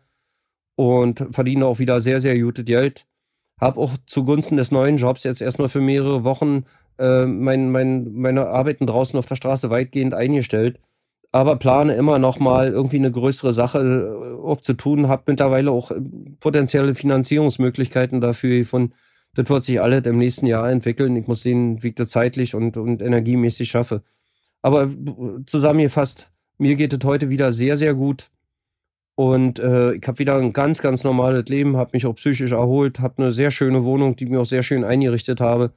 und 0.76 1.28
verdiene 1.32 1.66
auch 1.66 1.80
wieder 1.80 2.02
sehr, 2.02 2.20
sehr 2.20 2.40
gutes 2.40 2.66
Geld. 2.66 3.06
Habe 3.60 3.80
auch 3.80 3.92
zugunsten 4.06 4.58
des 4.58 4.72
neuen 4.72 4.98
Jobs 4.98 5.24
jetzt 5.24 5.42
erstmal 5.42 5.70
für 5.70 5.82
mehrere 5.82 6.24
Wochen 6.24 6.66
äh, 6.98 7.26
mein, 7.26 7.72
mein, 7.72 8.12
meine 8.14 8.48
Arbeiten 8.48 8.88
draußen 8.88 9.18
auf 9.18 9.26
der 9.26 9.36
Straße 9.36 9.70
weitgehend 9.70 10.14
eingestellt. 10.14 10.80
Aber 11.32 11.56
plane 11.56 11.96
immer 11.96 12.20
noch 12.20 12.40
mal 12.40 12.68
irgendwie 12.68 12.98
eine 12.98 13.12
größere 13.12 13.52
Sache 13.52 13.80
äh, 13.80 14.42
aufzutun. 14.42 15.08
Habe 15.08 15.24
mittlerweile 15.28 15.72
auch 15.72 15.92
äh, 15.92 16.02
potenzielle 16.40 16.94
Finanzierungsmöglichkeiten 16.96 18.22
dafür 18.22 18.66
von 18.66 18.94
das 19.36 19.50
wird 19.50 19.64
sich 19.64 19.82
alles 19.82 20.06
im 20.06 20.18
nächsten 20.18 20.46
Jahr 20.46 20.70
entwickeln. 20.70 21.16
Ich 21.16 21.28
muss 21.28 21.42
sehen, 21.42 21.82
wie 21.84 21.90
ich 21.90 21.96
das 21.96 22.10
zeitlich 22.10 22.56
und, 22.56 22.78
und 22.78 23.02
energiemäßig 23.02 23.70
schaffe. 23.70 24.04
Aber 24.62 24.90
zusammengefasst, 25.46 26.32
mir 26.58 26.76
geht 26.76 26.94
es 26.94 27.04
heute 27.04 27.30
wieder 27.30 27.52
sehr, 27.52 27.78
sehr 27.78 27.94
gut. 27.94 28.30
Und 29.16 29.60
äh, 29.60 29.94
ich 29.94 30.08
habe 30.08 30.20
wieder 30.20 30.38
ein 30.38 30.54
ganz, 30.54 30.80
ganz 30.80 31.04
normales 31.04 31.48
Leben, 31.50 31.78
habe 31.78 31.92
mich 31.94 32.06
auch 32.06 32.16
psychisch 32.16 32.52
erholt, 32.52 33.00
habe 33.00 33.22
eine 33.22 33.32
sehr 33.32 33.52
schöne 33.52 33.84
Wohnung, 33.84 34.16
die 34.16 34.24
ich 34.24 34.30
mir 34.30 34.42
auch 34.42 34.46
sehr 34.46 34.64
schön 34.64 34.84
eingerichtet 34.84 35.40
habe 35.42 35.74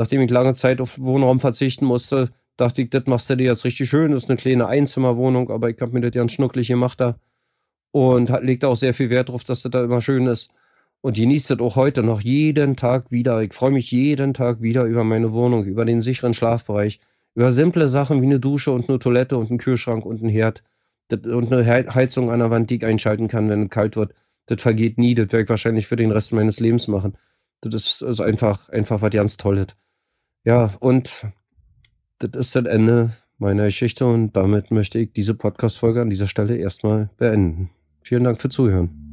nachdem 0.00 0.22
ich 0.22 0.30
lange 0.30 0.54
Zeit 0.54 0.80
auf 0.80 0.98
Wohnraum 0.98 1.40
verzichten 1.40 1.84
musste, 1.84 2.30
dachte 2.56 2.80
ich, 2.80 2.88
das 2.88 3.04
machst 3.04 3.28
du 3.28 3.36
dir 3.36 3.44
jetzt 3.44 3.66
richtig 3.66 3.90
schön. 3.90 4.12
Das 4.12 4.22
ist 4.22 4.30
eine 4.30 4.38
kleine 4.38 4.66
Einzimmerwohnung, 4.66 5.50
aber 5.50 5.68
ich 5.68 5.78
habe 5.78 5.92
mir 5.92 6.00
das 6.00 6.12
ganz 6.12 6.32
schnucklig 6.32 6.68
gemacht 6.68 6.98
da. 6.98 7.16
Und 7.90 8.30
legt 8.42 8.64
auch 8.64 8.76
sehr 8.76 8.94
viel 8.94 9.10
Wert 9.10 9.28
darauf, 9.28 9.44
dass 9.44 9.60
das 9.60 9.70
da 9.70 9.84
immer 9.84 10.00
schön 10.00 10.26
ist. 10.26 10.54
Und 11.02 11.16
genießt 11.16 11.50
das 11.50 11.60
auch 11.60 11.76
heute 11.76 12.02
noch 12.02 12.20
jeden 12.20 12.76
Tag 12.76 13.10
wieder. 13.10 13.42
Ich 13.42 13.54
freue 13.54 13.70
mich 13.70 13.90
jeden 13.90 14.34
Tag 14.34 14.60
wieder 14.60 14.84
über 14.84 15.02
meine 15.02 15.32
Wohnung, 15.32 15.64
über 15.64 15.84
den 15.84 16.02
sicheren 16.02 16.34
Schlafbereich, 16.34 17.00
über 17.34 17.52
simple 17.52 17.88
Sachen 17.88 18.20
wie 18.20 18.26
eine 18.26 18.40
Dusche 18.40 18.70
und 18.70 18.88
eine 18.88 18.98
Toilette 18.98 19.38
und 19.38 19.48
einen 19.48 19.58
Kühlschrank 19.58 20.04
und 20.04 20.20
einen 20.20 20.28
Herd 20.28 20.62
und 21.10 21.52
eine 21.52 21.66
Heizung 21.66 22.30
an 22.30 22.40
der 22.40 22.50
Wand, 22.50 22.70
die 22.70 22.76
ich 22.76 22.84
einschalten 22.84 23.28
kann, 23.28 23.48
wenn 23.48 23.64
es 23.64 23.70
kalt 23.70 23.96
wird. 23.96 24.14
Das 24.46 24.60
vergeht 24.60 24.98
nie. 24.98 25.14
Das 25.14 25.32
werde 25.32 25.44
ich 25.44 25.48
wahrscheinlich 25.48 25.86
für 25.86 25.96
den 25.96 26.10
Rest 26.10 26.32
meines 26.32 26.60
Lebens 26.60 26.86
machen. 26.86 27.14
Das 27.62 27.74
ist, 27.74 28.02
ist 28.02 28.20
einfach, 28.20 28.68
einfach 28.68 29.02
was 29.02 29.10
ganz 29.10 29.36
Tolles. 29.36 29.76
Ja, 30.44 30.74
und 30.80 31.26
das 32.18 32.30
ist 32.34 32.56
das 32.56 32.64
Ende 32.66 33.12
meiner 33.38 33.64
Geschichte 33.64 34.06
und 34.06 34.32
damit 34.32 34.70
möchte 34.70 34.98
ich 34.98 35.12
diese 35.12 35.34
Podcast-Folge 35.34 36.02
an 36.02 36.10
dieser 36.10 36.26
Stelle 36.26 36.56
erstmal 36.56 37.10
beenden. 37.16 37.70
Vielen 38.02 38.24
Dank 38.24 38.40
für 38.40 38.48
Zuhören. 38.48 39.09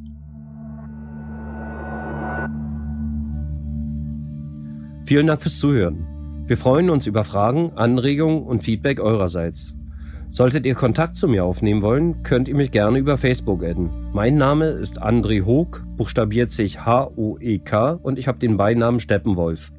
Vielen 5.07 5.27
Dank 5.27 5.41
fürs 5.41 5.57
Zuhören. 5.57 6.43
Wir 6.47 6.57
freuen 6.57 6.89
uns 6.89 7.07
über 7.07 7.23
Fragen, 7.23 7.71
Anregungen 7.77 8.43
und 8.43 8.61
Feedback 8.61 8.99
eurerseits. 8.99 9.73
Solltet 10.27 10.65
ihr 10.65 10.75
Kontakt 10.75 11.15
zu 11.15 11.29
mir 11.29 11.45
aufnehmen 11.45 11.81
wollen, 11.81 12.23
könnt 12.23 12.49
ihr 12.49 12.55
mich 12.55 12.71
gerne 12.71 12.97
über 12.97 13.17
Facebook 13.17 13.63
adden. 13.63 13.89
Mein 14.11 14.35
Name 14.35 14.65
ist 14.65 15.01
André 15.01 15.45
Hoog, 15.45 15.81
buchstabiert 15.95 16.51
sich 16.51 16.85
H-O-E-K 16.85 17.91
und 18.03 18.19
ich 18.19 18.27
habe 18.27 18.39
den 18.39 18.57
Beinamen 18.57 18.99
Steppenwolf. 18.99 19.71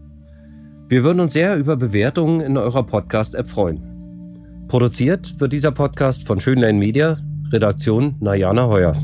Wir 0.89 1.05
würden 1.05 1.21
uns 1.21 1.35
sehr 1.35 1.59
über 1.59 1.77
Bewertungen 1.77 2.41
in 2.41 2.57
eurer 2.57 2.85
Podcast-App 2.85 3.51
freuen. 3.51 4.65
Produziert 4.67 5.39
wird 5.43 5.53
dieser 5.53 5.73
Podcast 5.73 6.27
von 6.27 6.41
Schönlein 6.41 6.79
Media, 6.79 7.19
Redaktion 7.53 8.15
Najana 8.21 8.67
Heuer. 8.67 8.97